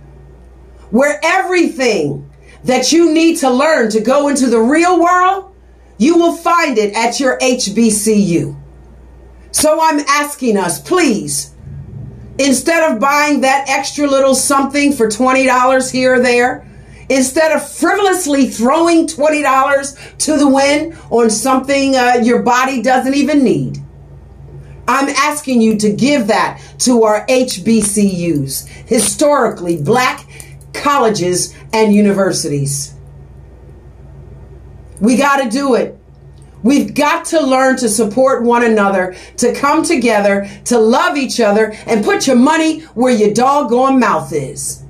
where 0.98 1.20
everything 1.24 2.28
that 2.64 2.92
you 2.92 3.14
need 3.14 3.38
to 3.38 3.50
learn 3.52 3.88
to 3.92 4.02
go 4.02 4.30
into 4.30 4.48
the 4.48 4.60
real 4.60 5.00
world, 5.00 5.54
you 6.00 6.18
will 6.18 6.36
find 6.36 6.80
it 6.80 6.96
at 6.96 7.20
your 7.20 7.38
HBCU. 7.38 8.60
So 9.52 9.80
I'm 9.80 10.00
asking 10.00 10.58
us, 10.58 10.82
please, 10.82 11.54
instead 12.40 12.92
of 12.92 13.00
buying 13.00 13.42
that 13.42 13.70
extra 13.70 14.08
little 14.08 14.34
something 14.34 14.92
for 14.92 15.08
$20 15.08 15.92
here 15.92 16.16
or 16.16 16.20
there, 16.20 16.68
instead 17.10 17.52
of 17.52 17.72
frivolously 17.72 18.48
throwing 18.48 19.06
$20 19.06 20.18
to 20.18 20.38
the 20.38 20.48
wind 20.48 20.98
on 21.12 21.30
something 21.30 21.96
uh, 21.96 22.22
your 22.24 22.42
body 22.42 22.82
doesn't 22.82 23.14
even 23.14 23.44
need, 23.44 23.78
I'm 24.88 25.10
asking 25.10 25.62
you 25.62 25.78
to 25.78 25.92
give 25.94 26.28
that 26.28 26.60
to 26.80 27.04
our 27.04 27.26
HBCUs, 27.28 28.68
historically 28.88 29.80
black 29.80 30.26
colleges, 30.78 31.56
and 31.74 31.94
universities. 31.94 32.94
We 35.00 35.18
got 35.18 35.44
to 35.44 35.50
do 35.50 35.76
it. 35.76 35.98
We've 36.64 36.94
got 36.94 37.26
to 37.26 37.40
learn 37.40 37.78
to 37.78 37.90
support 37.90 38.44
one 38.44 38.64
another, 38.64 39.16
to 39.38 39.54
come 39.54 39.84
together, 39.84 40.50
to 40.66 40.80
love 40.80 41.16
each 41.16 41.40
other, 41.40 41.74
and 41.86 42.04
put 42.04 42.26
your 42.26 42.36
money 42.36 42.82
where 42.96 43.14
your 43.14 43.34
doggone 43.34 44.00
mouth 44.00 44.34
is. 44.34 44.84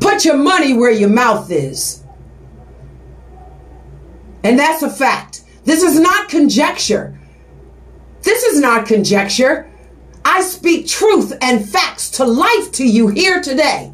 Put 0.00 0.24
your 0.24 0.36
money 0.36 0.74
where 0.74 0.90
your 0.90 1.08
mouth 1.08 1.50
is. 1.50 2.04
And 4.42 4.58
that's 4.58 4.82
a 4.82 4.90
fact. 4.90 5.44
This 5.64 5.82
is 5.82 5.98
not 5.98 6.28
conjecture. 6.28 7.18
This 8.20 8.42
is 8.44 8.60
not 8.60 8.86
conjecture. 8.86 9.70
I 10.26 10.42
speak 10.42 10.86
truth 10.86 11.32
and 11.40 11.66
facts 11.66 12.10
to 12.10 12.24
life 12.24 12.70
to 12.72 12.84
you 12.86 13.08
here 13.08 13.40
today. 13.40 13.93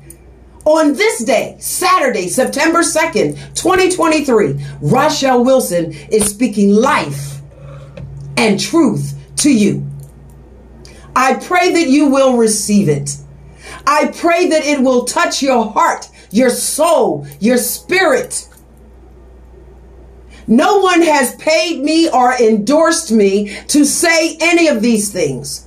On 0.67 0.93
this 0.93 1.25
day, 1.25 1.57
Saturday, 1.59 2.29
September 2.29 2.81
2nd, 2.81 3.55
2023, 3.55 4.55
Rachelle 4.83 5.45
Wilson 5.45 5.93
is 6.11 6.27
speaking 6.27 6.71
life 6.71 7.41
and 8.37 8.61
truth 8.61 9.19
to 9.37 9.51
you. 9.51 9.87
I 11.17 11.35
pray 11.35 11.73
that 11.73 11.89
you 11.89 12.07
will 12.09 12.37
receive 12.37 12.89
it. 12.89 13.17
I 13.87 14.09
pray 14.09 14.49
that 14.51 14.65
it 14.65 14.81
will 14.81 15.05
touch 15.07 15.43
your 15.43 15.71
heart, 15.71 16.09
your 16.31 16.51
soul, 16.51 17.27
your 17.41 17.57
spirit. 17.57 18.47
No 20.47 20.79
one 20.81 21.01
has 21.03 21.35
paid 21.37 21.83
me 21.83 22.11
or 22.11 22.35
endorsed 22.35 23.11
me 23.11 23.57
to 23.69 23.85
say 23.85 24.37
any 24.41 24.69
of 24.69 24.83
these 24.83 25.11
things. 25.11 25.67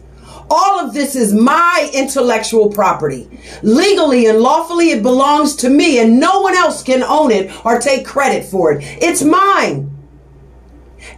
All 0.55 0.85
of 0.85 0.93
this 0.93 1.15
is 1.15 1.33
my 1.33 1.89
intellectual 1.95 2.69
property. 2.69 3.27
Legally 3.63 4.27
and 4.27 4.39
lawfully, 4.39 4.91
it 4.91 5.01
belongs 5.01 5.55
to 5.55 5.69
me, 5.69 5.97
and 5.99 6.19
no 6.19 6.41
one 6.41 6.55
else 6.55 6.83
can 6.83 7.01
own 7.01 7.31
it 7.31 7.65
or 7.65 7.79
take 7.79 8.05
credit 8.05 8.45
for 8.45 8.71
it. 8.73 8.83
It's 9.01 9.23
mine. 9.23 9.89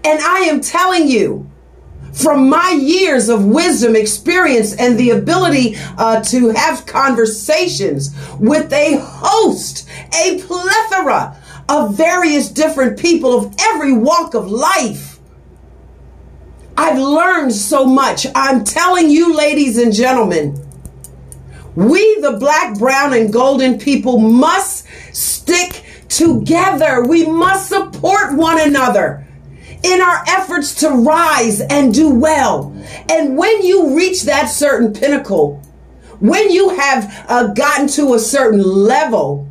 And 0.06 0.20
I 0.22 0.46
am 0.50 0.62
telling 0.62 1.10
you, 1.10 1.52
from 2.14 2.48
my 2.48 2.80
years 2.82 3.28
of 3.28 3.44
wisdom, 3.46 3.98
experience, 3.98 4.74
and 4.74 4.98
the 4.98 5.10
ability 5.10 5.76
uh, 5.98 6.24
to 6.24 6.52
have 6.52 6.86
conversations 6.86 8.16
with 8.40 8.72
a 8.72 8.96
host, 9.02 9.86
a 10.14 10.40
plethora 10.44 11.38
of 11.68 11.98
various 11.98 12.48
different 12.48 12.98
people 12.98 13.38
of 13.38 13.54
every 13.60 13.92
walk 13.92 14.34
of 14.34 14.50
life. 14.50 15.15
I've 16.78 16.98
learned 16.98 17.54
so 17.54 17.86
much. 17.86 18.28
I'm 18.36 18.64
telling 18.64 19.10
you, 19.10 19.36
ladies 19.36 19.78
and 19.78 19.94
gentlemen, 19.94 20.62
we, 21.76 22.20
the 22.22 22.38
black, 22.40 22.78
brown, 22.78 23.14
and 23.14 23.32
golden 23.32 23.78
people, 23.80 24.18
must 24.18 24.86
stick 25.14 25.84
together. 26.10 27.04
We 27.04 27.28
must 27.28 27.70
support 27.70 28.36
one 28.36 28.60
another 28.60 29.26
in 29.84 30.02
our 30.02 30.24
efforts 30.28 30.76
to 30.76 30.90
rise 30.90 31.62
and 31.62 31.94
do 31.94 32.10
well. 32.10 32.76
And 33.10 33.38
when 33.38 33.64
you 33.64 33.96
reach 33.96 34.24
that 34.24 34.46
certain 34.46 34.94
pinnacle, 34.94 35.62
when 36.20 36.50
you 36.50 36.70
have 36.70 37.26
uh, 37.30 37.48
gotten 37.54 37.88
to 37.90 38.14
a 38.14 38.20
certain 38.20 38.62
level 38.62 39.48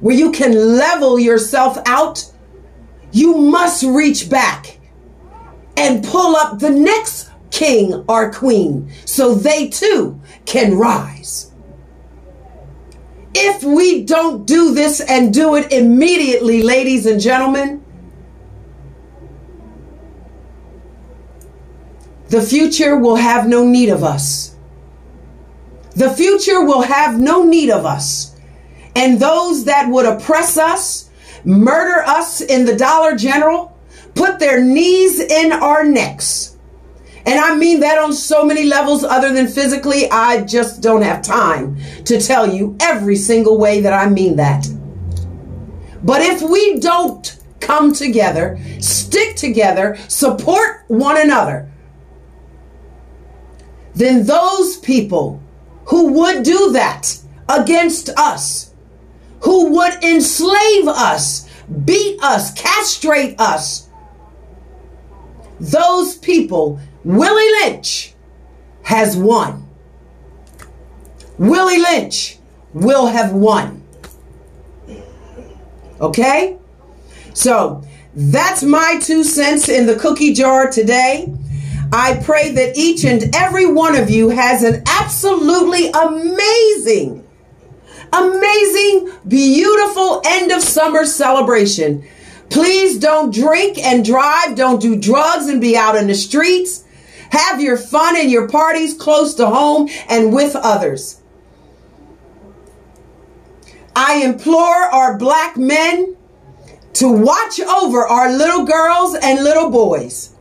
where 0.00 0.14
you 0.14 0.30
can 0.30 0.52
level 0.54 1.18
yourself 1.18 1.78
out, 1.86 2.30
you 3.12 3.36
must 3.38 3.82
reach 3.82 4.28
back 4.28 4.75
and 5.76 6.04
pull 6.04 6.36
up 6.36 6.58
the 6.58 6.70
next 6.70 7.30
king 7.50 8.04
or 8.08 8.32
queen 8.32 8.90
so 9.04 9.34
they 9.34 9.68
too 9.68 10.20
can 10.44 10.76
rise. 10.76 11.52
If 13.34 13.62
we 13.62 14.04
don't 14.04 14.46
do 14.46 14.74
this 14.74 15.00
and 15.00 15.32
do 15.32 15.56
it 15.56 15.70
immediately, 15.72 16.62
ladies 16.62 17.04
and 17.04 17.20
gentlemen, 17.20 17.84
the 22.28 22.40
future 22.40 22.96
will 22.96 23.16
have 23.16 23.46
no 23.46 23.66
need 23.66 23.90
of 23.90 24.02
us. 24.02 24.56
The 25.94 26.10
future 26.10 26.64
will 26.64 26.82
have 26.82 27.20
no 27.20 27.44
need 27.44 27.70
of 27.70 27.84
us. 27.84 28.34
And 28.94 29.20
those 29.20 29.64
that 29.64 29.88
would 29.90 30.06
oppress 30.06 30.56
us, 30.56 31.10
murder 31.44 32.02
us 32.06 32.40
in 32.40 32.64
the 32.64 32.76
Dollar 32.76 33.16
General, 33.16 33.75
put 34.16 34.38
their 34.38 34.62
knees 34.62 35.20
in 35.20 35.52
our 35.52 35.84
necks. 35.84 36.56
And 37.26 37.40
I 37.40 37.56
mean 37.56 37.80
that 37.80 37.98
on 37.98 38.12
so 38.12 38.44
many 38.44 38.64
levels 38.64 39.02
other 39.02 39.32
than 39.32 39.48
physically. 39.48 40.08
I 40.10 40.44
just 40.44 40.80
don't 40.80 41.02
have 41.02 41.22
time 41.22 41.76
to 42.04 42.20
tell 42.20 42.52
you 42.52 42.76
every 42.80 43.16
single 43.16 43.58
way 43.58 43.80
that 43.80 43.92
I 43.92 44.08
mean 44.08 44.36
that. 44.36 44.66
But 46.04 46.22
if 46.22 46.40
we 46.40 46.78
don't 46.78 47.36
come 47.58 47.92
together, 47.92 48.60
stick 48.80 49.34
together, 49.34 49.96
support 50.06 50.84
one 50.86 51.20
another, 51.20 51.68
then 53.94 54.24
those 54.24 54.76
people 54.76 55.42
who 55.86 56.12
would 56.12 56.44
do 56.44 56.70
that 56.72 57.18
against 57.48 58.08
us, 58.10 58.72
who 59.40 59.70
would 59.70 60.04
enslave 60.04 60.86
us, 60.86 61.50
beat 61.84 62.22
us, 62.22 62.52
castrate 62.52 63.40
us, 63.40 63.85
those 65.60 66.16
people, 66.16 66.80
Willie 67.04 67.50
Lynch 67.62 68.14
has 68.82 69.16
won. 69.16 69.66
Willie 71.38 71.78
Lynch 71.78 72.38
will 72.72 73.06
have 73.06 73.32
won. 73.32 73.82
Okay? 76.00 76.58
So 77.34 77.82
that's 78.14 78.62
my 78.62 78.98
two 79.02 79.24
cents 79.24 79.68
in 79.68 79.86
the 79.86 79.96
cookie 79.96 80.32
jar 80.32 80.70
today. 80.70 81.32
I 81.92 82.20
pray 82.24 82.52
that 82.52 82.76
each 82.76 83.04
and 83.04 83.34
every 83.34 83.66
one 83.66 83.94
of 83.94 84.10
you 84.10 84.30
has 84.30 84.62
an 84.62 84.82
absolutely 84.86 85.88
amazing, 85.90 87.26
amazing, 88.12 89.10
beautiful 89.28 90.22
end 90.24 90.50
of 90.50 90.62
summer 90.62 91.04
celebration. 91.04 92.06
Please 92.50 92.98
don't 92.98 93.34
drink 93.34 93.78
and 93.78 94.04
drive, 94.04 94.54
don't 94.54 94.80
do 94.80 94.96
drugs 94.96 95.48
and 95.48 95.60
be 95.60 95.76
out 95.76 95.96
in 95.96 96.06
the 96.06 96.14
streets. 96.14 96.84
Have 97.30 97.60
your 97.60 97.76
fun 97.76 98.16
and 98.16 98.30
your 98.30 98.48
parties 98.48 98.94
close 98.94 99.34
to 99.34 99.46
home 99.46 99.88
and 100.08 100.32
with 100.32 100.54
others. 100.56 101.20
I 103.94 104.22
implore 104.24 104.76
our 104.76 105.16
black 105.16 105.56
men 105.56 106.16
to 106.94 107.10
watch 107.10 107.60
over 107.60 108.06
our 108.06 108.30
little 108.30 108.64
girls 108.64 109.14
and 109.14 109.42
little 109.42 109.70
boys. 109.70 110.34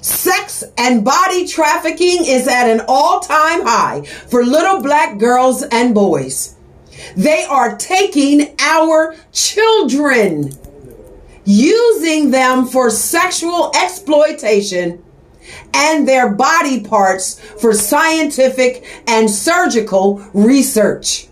Sex 0.00 0.64
and 0.76 1.04
body 1.04 1.46
trafficking 1.46 2.24
is 2.24 2.48
at 2.48 2.68
an 2.68 2.84
all 2.88 3.20
time 3.20 3.62
high 3.62 4.02
for 4.02 4.44
little 4.44 4.82
black 4.82 5.18
girls 5.18 5.62
and 5.62 5.94
boys. 5.94 6.56
They 7.16 7.44
are 7.44 7.76
taking 7.76 8.54
our 8.58 9.14
children, 9.32 10.52
using 11.44 12.30
them 12.30 12.66
for 12.66 12.90
sexual 12.90 13.72
exploitation 13.74 15.02
and 15.74 16.06
their 16.06 16.32
body 16.32 16.80
parts 16.82 17.40
for 17.40 17.72
scientific 17.72 18.84
and 19.06 19.30
surgical 19.30 20.18
research. 20.32 21.28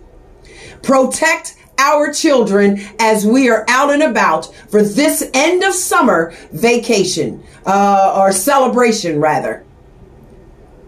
Protect 0.83 1.57
our 1.79 2.13
children 2.13 2.81
as 2.99 3.27
we 3.27 3.49
are 3.49 3.65
out 3.69 3.91
and 3.93 4.03
about 4.03 4.55
for 4.69 4.83
this 4.83 5.29
end 5.33 5.63
of 5.63 5.75
summer 5.75 6.35
vacation 6.53 7.43
uh, 7.67 8.21
or 8.21 8.33
celebration, 8.33 9.21
rather. 9.21 9.65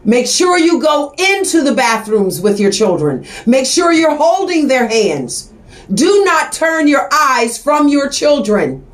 Make 0.04 0.26
sure 0.26 0.58
you 0.58 0.82
go 0.82 1.14
into 1.16 1.62
the 1.62 1.74
bathrooms 1.74 2.40
with 2.40 2.58
your 2.58 2.72
children. 2.72 3.26
Make 3.46 3.66
sure 3.66 3.92
you're 3.92 4.16
holding 4.16 4.68
their 4.68 4.88
hands. 4.88 5.52
Do 5.92 6.24
not 6.24 6.52
turn 6.52 6.88
your 6.88 7.08
eyes 7.12 7.62
from 7.62 7.88
your 7.88 8.08
children. 8.08 8.84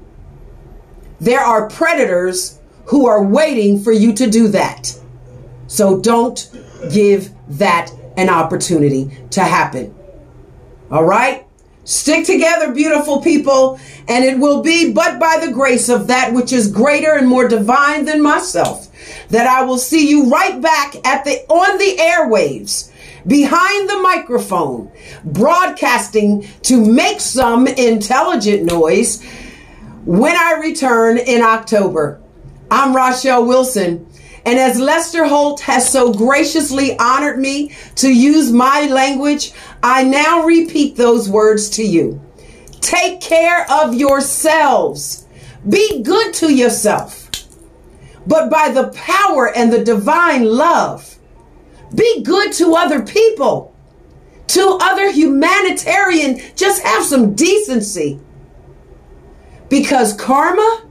There 1.21 1.41
are 1.41 1.69
predators 1.69 2.59
who 2.87 3.07
are 3.07 3.23
waiting 3.23 3.81
for 3.81 3.93
you 3.93 4.13
to 4.15 4.31
do 4.31 4.49
that. 4.49 4.99
So 5.67 6.01
don't 6.01 6.51
give 6.93 7.31
that 7.49 7.91
an 8.17 8.29
opportunity 8.29 9.11
to 9.31 9.43
happen. 9.43 9.95
All 10.91 11.05
right? 11.05 11.47
Stick 11.85 12.27
together, 12.27 12.73
beautiful 12.73 13.23
people, 13.23 13.81
and 14.09 14.25
it 14.25 14.39
will 14.39 14.63
be 14.63 14.93
but 14.93 15.19
by 15.19 15.39
the 15.45 15.53
grace 15.53 15.89
of 15.89 16.09
that 16.09 16.35
which 16.35 16.53
is 16.53 16.71
greater 16.71 17.15
and 17.15 17.27
more 17.27 17.49
divine 17.49 18.05
than 18.05 18.23
myself 18.23 18.89
that 19.29 19.47
I 19.47 19.65
will 19.65 19.79
see 19.79 20.09
you 20.09 20.31
right 20.31 20.61
back 20.61 20.97
at 21.07 21.25
the 21.25 21.45
on 21.49 21.79
the 21.79 21.97
airwaves 21.99 22.91
behind 23.27 23.89
the 23.89 24.01
microphone 24.01 24.91
broadcasting 25.25 26.47
to 26.63 26.85
make 26.85 27.21
some 27.21 27.67
intelligent 27.67 28.65
noise 28.65 29.25
when 30.09 30.35
I 30.35 30.55
return 30.63 31.19
in 31.19 31.43
October. 31.43 32.19
I'm 32.71 32.95
Rachelle 32.95 33.47
Wilson 33.47 34.07
and 34.47 34.59
as 34.59 34.81
Lester 34.81 35.27
Holt 35.27 35.61
has 35.61 35.93
so 35.93 36.15
graciously 36.15 36.99
honored 36.99 37.39
me 37.39 37.77
to 37.97 38.11
use 38.11 38.51
my 38.51 38.87
language, 38.87 39.53
I 39.83 40.05
now 40.05 40.45
repeat 40.45 40.97
those 40.97 41.29
words 41.29 41.69
to 41.71 41.83
you. 41.83 42.23
Take 42.81 43.21
care 43.21 43.71
of 43.71 43.93
yourselves. 43.93 45.27
Be 45.69 46.03
good 46.03 46.33
to 46.35 46.51
yourself. 46.51 47.29
But 48.27 48.49
by 48.49 48.71
the 48.71 48.89
power 48.95 49.55
and 49.55 49.71
the 49.71 49.85
divine 49.85 50.47
love, 50.47 51.19
be 51.95 52.23
good 52.23 52.53
to 52.55 52.75
other 52.75 53.03
people, 53.03 53.77
to 54.47 54.79
other 54.81 55.13
humanitarian. 55.13 56.41
Just 56.57 56.83
have 56.83 57.05
some 57.05 57.35
decency. 57.35 58.19
Because 59.69 60.15
karma 60.15 60.89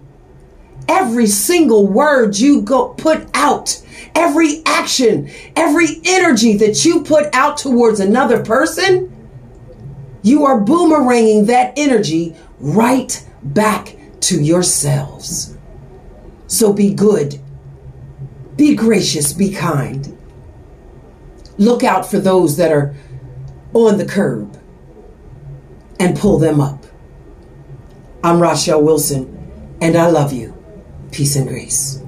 every 0.88 1.28
single 1.28 1.88
word 1.88 2.38
you 2.38 2.62
go 2.62 2.90
put 2.90 3.28
out, 3.34 3.82
every 4.16 4.62
action, 4.66 5.30
every 5.56 5.88
energy 6.06 6.58
that 6.58 6.86
you 6.86 7.04
put 7.04 7.34
out 7.34 7.58
towards 7.58 8.00
another 8.00 8.44
person, 8.44 9.14
you 10.24 10.46
are 10.46 10.60
boomeranging 10.60 11.48
that 11.48 11.74
energy 11.78 12.36
right 12.60 13.26
back 13.44 13.96
to 14.22 14.42
yourselves. 14.42 15.56
So 16.48 16.74
be 16.74 16.94
good, 16.94 17.40
be 18.56 18.76
gracious, 18.76 19.34
be 19.34 19.52
kind. 19.52 20.18
Look 21.58 21.84
out 21.84 22.10
for 22.10 22.20
those 22.20 22.58
that 22.58 22.72
are 22.72 22.96
on 23.74 23.98
the 23.98 24.06
curb 24.06 24.60
and 26.00 26.18
pull 26.18 26.38
them 26.40 26.62
up. 26.62 26.87
I'm 28.28 28.40
Rachelle 28.40 28.84
Wilson 28.84 29.78
And 29.80 29.96
I 29.96 30.10
love 30.10 30.34
you. 30.34 30.54
Peace 31.14 31.38
and 31.38 31.48
grace. 31.48 32.02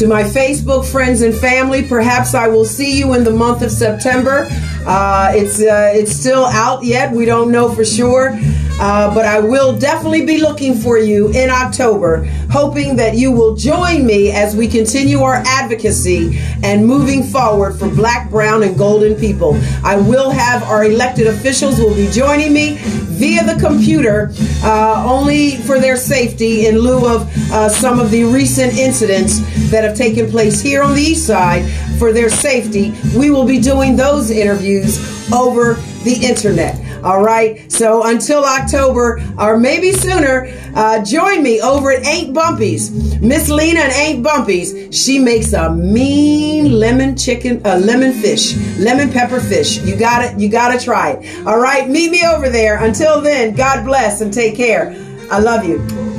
To 0.00 0.08
my 0.08 0.24
Facebook 0.24 0.90
friends 0.90 1.22
and 1.22 1.32
family, 1.32 1.86
perhaps 1.86 2.34
I 2.34 2.48
will 2.48 2.64
see 2.64 2.98
you 2.98 3.14
in 3.14 3.22
the 3.22 3.30
month 3.30 3.62
of 3.62 3.70
September. 3.70 4.48
Uh, 4.84 5.30
it's 5.36 5.60
uh, 5.60 5.92
it's 5.94 6.10
still 6.10 6.46
out 6.46 6.82
yet. 6.82 7.12
We 7.12 7.24
don't 7.24 7.52
know 7.52 7.72
for 7.72 7.84
sure. 7.84 8.36
Uh, 8.80 9.14
but 9.14 9.26
I 9.26 9.40
will 9.40 9.78
definitely 9.78 10.24
be 10.24 10.40
looking 10.40 10.74
for 10.74 10.96
you 10.96 11.28
in 11.32 11.50
October, 11.50 12.24
hoping 12.50 12.96
that 12.96 13.14
you 13.14 13.30
will 13.30 13.54
join 13.54 14.06
me 14.06 14.30
as 14.30 14.56
we 14.56 14.66
continue 14.66 15.20
our 15.20 15.42
advocacy 15.46 16.40
and 16.62 16.86
moving 16.86 17.22
forward 17.22 17.78
for 17.78 17.88
black, 17.90 18.30
brown, 18.30 18.62
and 18.62 18.78
golden 18.78 19.16
people. 19.16 19.60
I 19.84 19.96
will 19.96 20.30
have 20.30 20.62
our 20.62 20.84
elected 20.84 21.26
officials 21.26 21.78
will 21.78 21.94
be 21.94 22.08
joining 22.10 22.54
me 22.54 22.78
via 23.20 23.44
the 23.44 23.60
computer, 23.60 24.32
uh, 24.64 25.04
only 25.06 25.56
for 25.56 25.78
their 25.78 25.96
safety 25.96 26.66
in 26.66 26.78
lieu 26.78 27.06
of 27.06 27.30
uh, 27.52 27.68
some 27.68 28.00
of 28.00 28.10
the 28.10 28.24
recent 28.24 28.72
incidents 28.78 29.40
that 29.70 29.84
have 29.84 29.94
taken 29.94 30.30
place 30.30 30.58
here 30.58 30.82
on 30.82 30.94
the 30.94 31.02
east 31.02 31.26
side. 31.26 31.68
For 31.98 32.14
their 32.14 32.30
safety, 32.30 32.94
we 33.14 33.30
will 33.30 33.44
be 33.44 33.60
doing 33.60 33.94
those 33.94 34.30
interviews 34.30 34.98
over 35.34 35.74
the 36.02 36.18
internet. 36.22 36.89
All 37.02 37.22
right. 37.22 37.70
So 37.70 38.06
until 38.06 38.44
October 38.44 39.22
or 39.38 39.58
maybe 39.58 39.92
sooner, 39.92 40.48
uh, 40.74 41.04
join 41.04 41.42
me 41.42 41.60
over 41.60 41.92
at 41.92 42.06
Ain't 42.06 42.34
Bumpy's. 42.34 43.20
Miss 43.20 43.48
Lena 43.48 43.80
and 43.80 43.92
Ain't 43.92 44.24
Bumpy's. 44.24 44.94
She 44.94 45.18
makes 45.18 45.52
a 45.52 45.74
mean 45.74 46.72
lemon 46.72 47.16
chicken, 47.16 47.60
a 47.64 47.74
uh, 47.74 47.78
lemon 47.78 48.12
fish, 48.12 48.56
lemon 48.78 49.10
pepper 49.10 49.40
fish. 49.40 49.78
You 49.78 49.96
got 49.96 50.24
it. 50.24 50.38
You 50.38 50.48
got 50.48 50.78
to 50.78 50.84
try 50.84 51.12
it. 51.12 51.46
All 51.46 51.58
right. 51.58 51.88
Meet 51.88 52.10
me 52.10 52.22
over 52.26 52.48
there. 52.48 52.82
Until 52.84 53.20
then, 53.20 53.54
God 53.54 53.84
bless 53.84 54.20
and 54.20 54.32
take 54.32 54.56
care. 54.56 54.96
I 55.30 55.38
love 55.38 55.64
you. 55.64 56.09